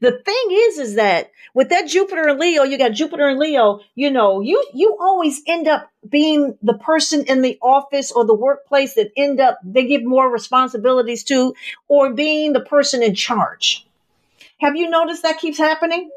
The 0.00 0.12
thing 0.12 0.46
is, 0.50 0.78
is 0.78 0.94
that 0.96 1.30
with 1.54 1.70
that 1.70 1.88
Jupiter 1.88 2.28
and 2.28 2.38
Leo, 2.38 2.62
you 2.62 2.78
got 2.78 2.92
Jupiter 2.92 3.28
and 3.28 3.38
Leo, 3.38 3.80
you 3.94 4.10
know, 4.10 4.40
you, 4.40 4.64
you 4.74 4.96
always 5.00 5.40
end 5.46 5.66
up 5.66 5.90
being 6.08 6.56
the 6.62 6.74
person 6.74 7.24
in 7.24 7.42
the 7.42 7.58
office 7.62 8.12
or 8.12 8.24
the 8.24 8.34
workplace 8.34 8.94
that 8.94 9.10
end 9.16 9.40
up, 9.40 9.58
they 9.64 9.86
give 9.86 10.04
more 10.04 10.30
responsibilities 10.30 11.24
to, 11.24 11.54
or 11.88 12.12
being 12.12 12.52
the 12.52 12.60
person 12.60 13.02
in 13.02 13.14
charge. 13.14 13.86
Have 14.60 14.76
you 14.76 14.88
noticed 14.88 15.22
that 15.22 15.38
keeps 15.38 15.58
happening? 15.58 16.10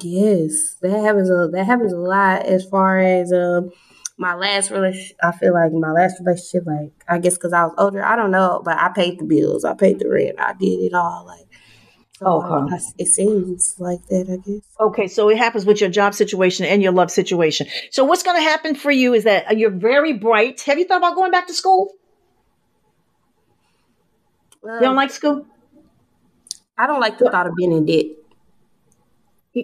Yes, 0.00 0.74
that 0.82 1.00
happens 1.00 1.30
a 1.30 1.48
that 1.52 1.66
happens 1.66 1.92
a 1.92 1.98
lot 1.98 2.46
as 2.46 2.64
far 2.64 2.98
as 2.98 3.32
um 3.32 3.70
my 4.16 4.34
last 4.34 4.70
relationship. 4.70 5.16
I 5.22 5.32
feel 5.32 5.54
like 5.54 5.72
my 5.72 5.92
last 5.92 6.20
relationship, 6.20 6.66
like 6.66 6.92
I 7.08 7.18
guess 7.18 7.34
because 7.34 7.52
I 7.52 7.64
was 7.64 7.74
older, 7.78 8.04
I 8.04 8.16
don't 8.16 8.30
know, 8.30 8.62
but 8.64 8.78
I 8.78 8.90
paid 8.90 9.18
the 9.18 9.24
bills, 9.24 9.64
I 9.64 9.74
paid 9.74 9.98
the 9.98 10.08
rent, 10.08 10.38
I 10.38 10.52
did 10.54 10.80
it 10.80 10.94
all. 10.94 11.26
Like, 11.26 11.46
Oh, 12.22 12.42
okay. 12.42 12.74
I- 12.74 12.78
it 12.98 13.06
seems 13.06 13.76
like 13.78 14.06
that. 14.08 14.28
I 14.30 14.36
guess. 14.36 14.62
Okay, 14.78 15.08
so 15.08 15.28
it 15.30 15.38
happens 15.38 15.64
with 15.64 15.80
your 15.80 15.90
job 15.90 16.14
situation 16.14 16.66
and 16.66 16.82
your 16.82 16.92
love 16.92 17.10
situation. 17.10 17.66
So 17.90 18.04
what's 18.04 18.22
going 18.22 18.36
to 18.36 18.42
happen 18.42 18.74
for 18.74 18.90
you 18.90 19.14
is 19.14 19.24
that 19.24 19.50
uh, 19.50 19.54
you're 19.54 19.70
very 19.70 20.12
bright. 20.12 20.60
Have 20.62 20.78
you 20.78 20.86
thought 20.86 20.98
about 20.98 21.14
going 21.14 21.30
back 21.30 21.46
to 21.46 21.54
school? 21.54 21.92
You 24.62 24.70
don't 24.80 24.90
um, 24.90 24.96
like 24.96 25.10
school? 25.10 25.46
I 26.76 26.86
don't 26.86 27.00
like 27.00 27.18
the 27.18 27.30
thought 27.30 27.46
of 27.46 27.54
being 27.56 27.72
in 27.72 27.86
debt. 27.86 28.06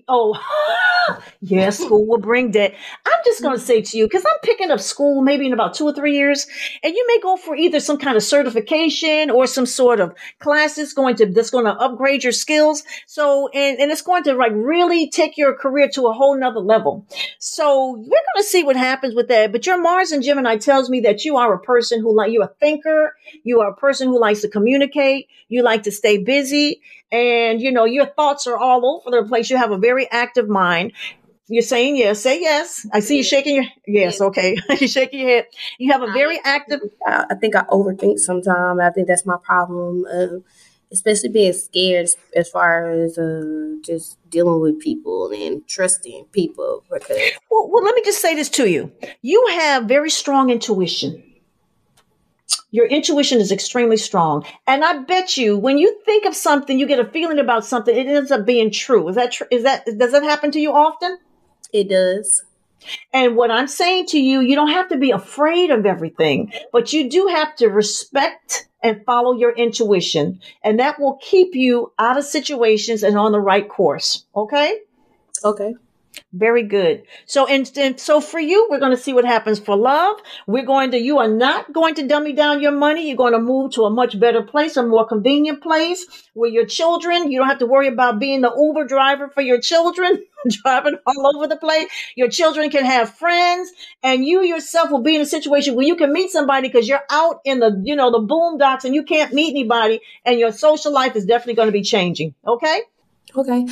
Oh, 0.08 0.34
yeah, 1.40 1.70
school 1.70 2.06
will 2.06 2.18
bring 2.18 2.50
debt. 2.50 2.74
I'm 3.04 3.20
just 3.24 3.42
going 3.42 3.56
to 3.56 3.62
say 3.62 3.82
to 3.82 3.98
you, 3.98 4.06
because 4.06 4.24
I'm 4.24 4.38
picking 4.42 4.70
up 4.70 4.80
school 4.80 5.22
maybe 5.22 5.46
in 5.46 5.52
about 5.52 5.74
two 5.74 5.84
or 5.84 5.92
three 5.92 6.16
years, 6.16 6.46
and 6.82 6.94
you 6.94 7.04
may 7.08 7.20
go 7.20 7.36
for 7.36 7.56
either 7.56 7.80
some 7.80 7.98
kind 7.98 8.16
of 8.16 8.22
certification 8.22 9.30
or 9.30 9.46
some 9.46 9.66
sort 9.66 10.00
of 10.00 10.14
classes 10.38 10.92
going 10.92 11.16
to 11.16 11.26
that's 11.26 11.50
going 11.50 11.64
to 11.64 11.72
upgrade 11.72 12.24
your 12.24 12.32
skills. 12.32 12.82
So, 13.06 13.48
and, 13.48 13.78
and 13.78 13.90
it's 13.90 14.02
going 14.02 14.24
to 14.24 14.34
like 14.34 14.52
really 14.54 15.10
take 15.10 15.36
your 15.36 15.54
career 15.54 15.88
to 15.94 16.06
a 16.06 16.12
whole 16.12 16.38
nother 16.38 16.60
level. 16.60 17.06
So 17.38 17.92
we're 17.92 18.04
going 18.04 18.38
to 18.38 18.44
see 18.44 18.64
what 18.64 18.76
happens 18.76 19.14
with 19.14 19.28
that. 19.28 19.52
But 19.52 19.66
your 19.66 19.80
Mars 19.80 20.12
and 20.12 20.22
Gemini 20.22 20.56
tells 20.56 20.90
me 20.90 21.00
that 21.00 21.24
you 21.24 21.36
are 21.36 21.54
a 21.54 21.60
person 21.60 22.00
who 22.00 22.14
like 22.14 22.32
you're 22.32 22.44
a 22.44 22.54
thinker, 22.60 23.14
you 23.44 23.60
are 23.60 23.70
a 23.70 23.76
person 23.76 24.08
who 24.08 24.20
likes 24.20 24.40
to 24.42 24.48
communicate, 24.48 25.28
you 25.48 25.62
like 25.62 25.84
to 25.84 25.92
stay 25.92 26.18
busy, 26.18 26.80
and 27.12 27.60
you 27.60 27.72
know 27.72 27.84
your 27.84 28.06
thoughts 28.06 28.46
are 28.46 28.56
all 28.56 28.86
over 28.86 29.10
the 29.10 29.28
place. 29.28 29.50
You 29.50 29.56
have 29.56 29.70
a 29.70 29.78
very 29.78 30.10
active 30.10 30.48
mind. 30.48 30.92
You're 31.48 31.62
saying 31.62 31.96
yes. 31.96 32.20
Say 32.22 32.40
yes. 32.40 32.86
I 32.92 33.00
see 33.00 33.18
you 33.18 33.22
shaking 33.24 33.56
your 33.56 33.66
yes. 33.86 34.20
Okay, 34.20 34.56
you're 34.80 34.88
shaking 34.88 35.20
your 35.20 35.28
head. 35.28 35.46
You 35.78 35.92
have 35.92 36.02
a 36.02 36.12
very 36.12 36.40
active. 36.44 36.80
I, 37.06 37.26
I 37.30 37.34
think 37.36 37.54
I 37.54 37.62
overthink 37.64 38.18
sometimes. 38.18 38.80
I 38.80 38.90
think 38.90 39.06
that's 39.08 39.26
my 39.26 39.36
problem, 39.42 40.04
uh, 40.12 40.38
especially 40.92 41.28
being 41.28 41.52
scared 41.52 42.08
as 42.34 42.48
far 42.48 42.90
as 42.90 43.16
uh, 43.18 43.76
just 43.84 44.18
dealing 44.28 44.60
with 44.60 44.80
people 44.80 45.30
and 45.32 45.66
trusting 45.68 46.26
people. 46.32 46.82
Because 46.92 47.18
Well, 47.50 47.70
well, 47.70 47.84
let 47.84 47.94
me 47.94 48.02
just 48.04 48.20
say 48.20 48.34
this 48.34 48.48
to 48.50 48.68
you. 48.68 48.92
You 49.22 49.46
have 49.50 49.84
very 49.84 50.10
strong 50.10 50.50
intuition. 50.50 51.22
Your 52.76 52.86
intuition 52.86 53.40
is 53.40 53.50
extremely 53.50 53.96
strong. 53.96 54.44
And 54.66 54.84
I 54.84 54.98
bet 54.98 55.38
you 55.38 55.56
when 55.56 55.78
you 55.78 55.98
think 56.04 56.26
of 56.26 56.36
something, 56.36 56.78
you 56.78 56.86
get 56.86 57.00
a 57.00 57.10
feeling 57.10 57.38
about 57.38 57.64
something, 57.64 57.96
it 57.96 58.06
ends 58.06 58.30
up 58.30 58.44
being 58.44 58.70
true. 58.70 59.08
Is 59.08 59.16
that 59.16 59.32
true? 59.32 59.46
Is 59.50 59.62
that, 59.62 59.86
does 59.86 60.12
that 60.12 60.22
happen 60.22 60.50
to 60.50 60.60
you 60.60 60.72
often? 60.72 61.16
it 61.72 61.88
does. 61.88 62.42
And 63.12 63.34
what 63.34 63.50
I'm 63.50 63.66
saying 63.66 64.06
to 64.08 64.20
you, 64.20 64.40
you 64.40 64.54
don't 64.54 64.70
have 64.70 64.88
to 64.90 64.98
be 64.98 65.10
afraid 65.10 65.70
of 65.70 65.86
everything, 65.86 66.52
but 66.72 66.92
you 66.92 67.10
do 67.10 67.28
have 67.28 67.56
to 67.56 67.68
respect 67.68 68.68
and 68.82 69.04
follow 69.04 69.32
your 69.32 69.52
intuition. 69.52 70.40
And 70.62 70.78
that 70.78 71.00
will 71.00 71.18
keep 71.20 71.54
you 71.54 71.92
out 71.98 72.18
of 72.18 72.24
situations 72.24 73.02
and 73.02 73.18
on 73.18 73.32
the 73.32 73.40
right 73.40 73.68
course. 73.68 74.26
Okay? 74.36 74.80
Okay. 75.42 75.74
Very 76.32 76.64
good. 76.64 77.04
So, 77.24 77.46
and, 77.46 77.70
and 77.76 77.98
so 77.98 78.20
for 78.20 78.38
you, 78.38 78.66
we're 78.70 78.80
going 78.80 78.94
to 78.94 79.02
see 79.02 79.12
what 79.12 79.24
happens 79.24 79.58
for 79.58 79.76
love. 79.76 80.20
We're 80.46 80.66
going 80.66 80.90
to, 80.90 80.98
you 80.98 81.18
are 81.18 81.28
not 81.28 81.72
going 81.72 81.94
to 81.94 82.06
dummy 82.06 82.32
down 82.32 82.60
your 82.60 82.72
money. 82.72 83.08
You're 83.08 83.16
going 83.16 83.32
to 83.32 83.38
move 83.38 83.72
to 83.72 83.84
a 83.84 83.90
much 83.90 84.18
better 84.18 84.42
place, 84.42 84.76
a 84.76 84.86
more 84.86 85.06
convenient 85.06 85.62
place 85.62 86.04
where 86.34 86.50
your 86.50 86.66
children, 86.66 87.30
you 87.30 87.38
don't 87.38 87.48
have 87.48 87.60
to 87.60 87.66
worry 87.66 87.88
about 87.88 88.18
being 88.18 88.42
the 88.42 88.52
Uber 88.54 88.86
driver 88.86 89.28
for 89.28 89.40
your 89.40 89.60
children, 89.60 90.22
driving 90.50 90.98
all 91.06 91.36
over 91.36 91.46
the 91.46 91.56
place. 91.56 91.88
Your 92.16 92.28
children 92.28 92.70
can 92.70 92.84
have 92.84 93.14
friends 93.14 93.70
and 94.02 94.24
you 94.24 94.42
yourself 94.42 94.90
will 94.90 95.02
be 95.02 95.16
in 95.16 95.22
a 95.22 95.26
situation 95.26 95.74
where 95.74 95.86
you 95.86 95.96
can 95.96 96.12
meet 96.12 96.30
somebody 96.30 96.68
because 96.68 96.88
you're 96.88 97.04
out 97.10 97.40
in 97.44 97.60
the, 97.60 97.80
you 97.84 97.96
know, 97.96 98.10
the 98.10 98.20
boondocks 98.20 98.84
and 98.84 98.94
you 98.94 99.04
can't 99.04 99.32
meet 99.32 99.50
anybody 99.50 100.00
and 100.24 100.38
your 100.38 100.52
social 100.52 100.92
life 100.92 101.16
is 101.16 101.24
definitely 101.24 101.54
going 101.54 101.68
to 101.68 101.72
be 101.72 101.82
changing. 101.82 102.34
Okay. 102.46 102.82
Okay. 103.34 103.66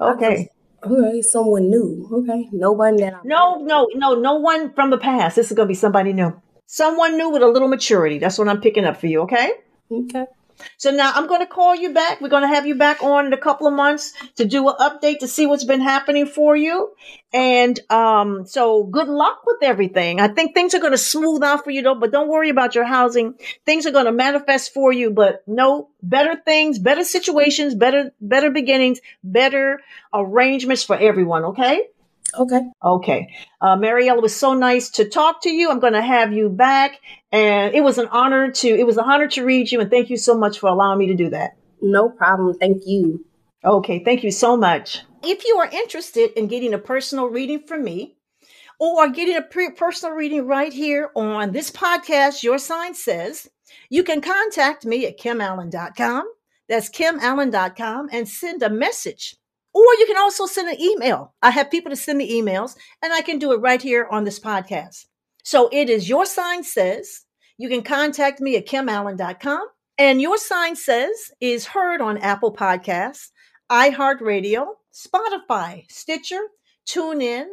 Okay. 0.00 0.48
Okay. 0.84 1.22
Someone 1.22 1.70
new. 1.70 2.08
Okay. 2.12 2.48
No 2.52 2.72
one 2.72 2.96
that 2.96 3.14
I 3.14 3.18
No, 3.24 3.56
no, 3.56 3.88
no, 3.94 4.14
no 4.14 4.34
one 4.36 4.72
from 4.72 4.90
the 4.90 4.98
past. 4.98 5.36
This 5.36 5.50
is 5.50 5.56
going 5.56 5.66
to 5.66 5.70
be 5.70 5.74
somebody 5.74 6.12
new. 6.12 6.40
Someone 6.66 7.16
new 7.16 7.30
with 7.30 7.42
a 7.42 7.48
little 7.48 7.68
maturity. 7.68 8.18
That's 8.18 8.38
what 8.38 8.48
I'm 8.48 8.60
picking 8.60 8.84
up 8.84 8.96
for 8.96 9.06
you, 9.06 9.22
okay? 9.22 9.52
Okay. 9.90 10.26
So 10.76 10.90
now 10.90 11.12
I'm 11.14 11.26
going 11.26 11.40
to 11.40 11.46
call 11.46 11.74
you 11.74 11.92
back. 11.92 12.20
We're 12.20 12.28
going 12.28 12.42
to 12.42 12.48
have 12.48 12.66
you 12.66 12.74
back 12.74 13.02
on 13.02 13.26
in 13.26 13.32
a 13.32 13.38
couple 13.38 13.66
of 13.66 13.74
months 13.74 14.12
to 14.36 14.44
do 14.44 14.68
an 14.68 14.74
update 14.80 15.18
to 15.20 15.28
see 15.28 15.46
what's 15.46 15.64
been 15.64 15.80
happening 15.80 16.26
for 16.26 16.56
you. 16.56 16.92
And 17.32 17.78
um, 17.90 18.46
so 18.46 18.84
good 18.84 19.08
luck 19.08 19.42
with 19.46 19.62
everything. 19.62 20.20
I 20.20 20.28
think 20.28 20.54
things 20.54 20.74
are 20.74 20.80
going 20.80 20.92
to 20.92 20.98
smooth 20.98 21.42
out 21.42 21.64
for 21.64 21.70
you 21.70 21.82
though, 21.82 21.94
but 21.94 22.10
don't 22.10 22.28
worry 22.28 22.48
about 22.48 22.74
your 22.74 22.84
housing. 22.84 23.34
Things 23.64 23.86
are 23.86 23.92
going 23.92 24.06
to 24.06 24.12
manifest 24.12 24.74
for 24.74 24.92
you, 24.92 25.10
but 25.10 25.42
no 25.46 25.88
better 26.02 26.40
things, 26.44 26.78
better 26.78 27.04
situations, 27.04 27.74
better, 27.74 28.12
better 28.20 28.50
beginnings, 28.50 29.00
better 29.22 29.80
arrangements 30.12 30.82
for 30.82 30.96
everyone. 30.96 31.44
Okay. 31.44 31.86
Okay. 32.38 32.60
Okay. 32.82 33.34
Uh, 33.60 33.76
Mariella, 33.76 34.18
it 34.18 34.22
was 34.22 34.36
so 34.36 34.54
nice 34.54 34.90
to 34.90 35.04
talk 35.08 35.42
to 35.42 35.50
you. 35.50 35.70
I'm 35.70 35.80
going 35.80 35.94
to 35.94 36.02
have 36.02 36.32
you 36.32 36.48
back. 36.48 37.00
And 37.32 37.74
it 37.74 37.82
was 37.82 37.98
an 37.98 38.08
honor 38.08 38.50
to, 38.50 38.68
it 38.68 38.86
was 38.86 38.96
an 38.96 39.04
honor 39.04 39.28
to 39.28 39.44
read 39.44 39.70
you. 39.70 39.80
And 39.80 39.90
thank 39.90 40.10
you 40.10 40.16
so 40.16 40.36
much 40.36 40.58
for 40.58 40.68
allowing 40.68 40.98
me 40.98 41.06
to 41.06 41.14
do 41.14 41.30
that. 41.30 41.56
No 41.82 42.08
problem. 42.08 42.56
Thank 42.58 42.82
you. 42.86 43.24
Okay. 43.64 44.02
Thank 44.04 44.24
you 44.24 44.30
so 44.30 44.56
much. 44.56 45.02
If 45.22 45.44
you 45.44 45.56
are 45.56 45.68
interested 45.70 46.30
in 46.38 46.46
getting 46.46 46.72
a 46.72 46.78
personal 46.78 47.26
reading 47.26 47.60
from 47.66 47.84
me 47.84 48.16
or 48.78 49.08
getting 49.08 49.36
a 49.36 49.42
pre- 49.42 49.72
personal 49.72 50.14
reading 50.14 50.46
right 50.46 50.72
here 50.72 51.10
on 51.14 51.52
this 51.52 51.70
podcast, 51.70 52.42
Your 52.42 52.58
Sign 52.58 52.94
Says, 52.94 53.48
you 53.90 54.02
can 54.02 54.20
contact 54.20 54.86
me 54.86 55.06
at 55.06 55.18
kimallen.com. 55.18 56.24
That's 56.68 56.88
kimallen.com 56.88 58.08
and 58.12 58.28
send 58.28 58.62
a 58.62 58.70
message. 58.70 59.36
Or 59.72 59.84
you 59.98 60.06
can 60.06 60.18
also 60.18 60.46
send 60.46 60.68
an 60.68 60.80
email. 60.80 61.34
I 61.42 61.50
have 61.50 61.70
people 61.70 61.90
to 61.90 61.96
send 61.96 62.18
me 62.18 62.40
emails 62.40 62.76
and 63.02 63.12
I 63.12 63.22
can 63.22 63.38
do 63.38 63.52
it 63.52 63.60
right 63.60 63.80
here 63.80 64.08
on 64.10 64.24
this 64.24 64.40
podcast. 64.40 65.06
So 65.44 65.68
it 65.72 65.88
is 65.88 66.08
Your 66.08 66.26
Sign 66.26 66.64
Says. 66.64 67.24
You 67.56 67.68
can 67.68 67.82
contact 67.82 68.40
me 68.40 68.56
at 68.56 68.66
kimallen.com. 68.66 69.66
And 69.98 70.20
Your 70.20 70.38
Sign 70.38 70.76
Says 70.76 71.30
is 71.40 71.66
heard 71.66 72.00
on 72.00 72.16
Apple 72.18 72.54
Podcasts, 72.54 73.28
iHeartRadio, 73.70 74.66
Spotify, 74.92 75.84
Stitcher, 75.90 76.40
TuneIn, 76.88 77.44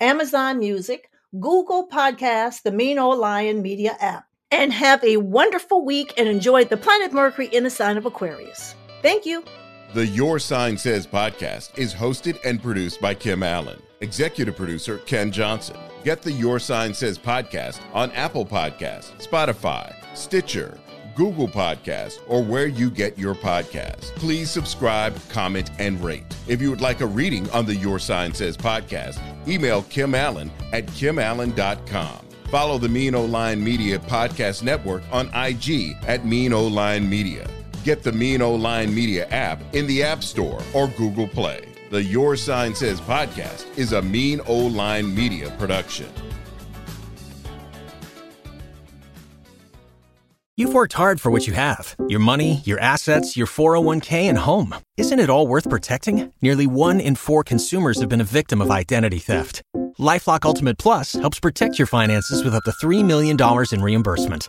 Amazon 0.00 0.58
Music, 0.58 1.10
Google 1.38 1.88
Podcasts, 1.88 2.62
the 2.62 2.72
Mean 2.72 2.98
Old 2.98 3.18
Lion 3.18 3.62
Media 3.62 3.96
app. 4.00 4.24
And 4.50 4.72
have 4.72 5.04
a 5.04 5.18
wonderful 5.18 5.84
week 5.84 6.14
and 6.16 6.26
enjoy 6.26 6.64
the 6.64 6.76
planet 6.76 7.12
Mercury 7.12 7.46
in 7.46 7.62
the 7.62 7.70
sign 7.70 7.96
of 7.96 8.06
Aquarius. 8.06 8.74
Thank 9.02 9.26
you. 9.26 9.44
The 9.92 10.06
Your 10.06 10.38
Sign 10.38 10.78
Says 10.78 11.04
podcast 11.04 11.76
is 11.76 11.92
hosted 11.92 12.38
and 12.44 12.62
produced 12.62 13.00
by 13.00 13.12
Kim 13.12 13.42
Allen. 13.42 13.82
Executive 14.00 14.54
producer 14.54 14.98
Ken 14.98 15.32
Johnson. 15.32 15.76
Get 16.04 16.22
the 16.22 16.30
Your 16.30 16.60
Sign 16.60 16.94
Says 16.94 17.18
podcast 17.18 17.80
on 17.92 18.12
Apple 18.12 18.46
Podcasts, 18.46 19.10
Spotify, 19.26 19.92
Stitcher, 20.16 20.78
Google 21.16 21.48
Podcasts, 21.48 22.20
or 22.28 22.40
where 22.40 22.68
you 22.68 22.88
get 22.88 23.18
your 23.18 23.34
podcasts. 23.34 24.14
Please 24.14 24.48
subscribe, 24.48 25.18
comment, 25.28 25.72
and 25.80 26.00
rate. 26.00 26.36
If 26.46 26.62
you 26.62 26.70
would 26.70 26.80
like 26.80 27.00
a 27.00 27.06
reading 27.06 27.50
on 27.50 27.66
the 27.66 27.74
Your 27.74 27.98
Sign 27.98 28.32
Says 28.32 28.56
podcast, 28.56 29.18
email 29.48 29.82
Kim 29.82 30.14
Allen 30.14 30.52
at 30.72 30.86
kimallen.com. 30.86 32.28
Follow 32.48 32.78
the 32.78 32.88
Mean 32.88 33.16
O 33.16 33.24
Line 33.24 33.62
Media 33.62 33.98
Podcast 33.98 34.62
Network 34.62 35.02
on 35.10 35.26
IG 35.34 35.96
at 36.06 36.24
Mean 36.24 36.52
O 36.52 36.64
Line 36.68 37.10
Media. 37.10 37.48
Get 37.82 38.02
the 38.02 38.12
Mean 38.12 38.42
O 38.42 38.54
Line 38.54 38.94
Media 38.94 39.26
app 39.28 39.62
in 39.74 39.86
the 39.86 40.02
App 40.02 40.22
Store 40.22 40.60
or 40.74 40.88
Google 40.88 41.26
Play. 41.26 41.66
The 41.90 42.02
Your 42.02 42.36
Sign 42.36 42.74
Says 42.74 43.00
podcast 43.00 43.66
is 43.78 43.92
a 43.92 44.02
Mean 44.02 44.40
O 44.46 44.54
Line 44.54 45.14
Media 45.14 45.50
production. 45.58 46.08
You've 50.60 50.74
worked 50.74 50.92
hard 50.92 51.22
for 51.22 51.30
what 51.30 51.46
you 51.46 51.54
have 51.54 51.96
your 52.10 52.20
money, 52.20 52.60
your 52.64 52.78
assets, 52.80 53.34
your 53.34 53.46
401k, 53.46 54.28
and 54.28 54.36
home. 54.36 54.74
Isn't 54.98 55.18
it 55.18 55.30
all 55.30 55.46
worth 55.46 55.70
protecting? 55.70 56.34
Nearly 56.42 56.66
one 56.66 57.00
in 57.00 57.14
four 57.14 57.42
consumers 57.42 57.98
have 58.00 58.10
been 58.10 58.20
a 58.20 58.24
victim 58.24 58.60
of 58.60 58.70
identity 58.70 59.20
theft. 59.20 59.62
Lifelock 59.98 60.44
Ultimate 60.44 60.76
Plus 60.76 61.14
helps 61.14 61.40
protect 61.40 61.78
your 61.78 61.86
finances 61.86 62.44
with 62.44 62.54
up 62.54 62.64
to 62.64 62.72
$3 62.72 63.02
million 63.02 63.38
in 63.72 63.82
reimbursement. 63.82 64.48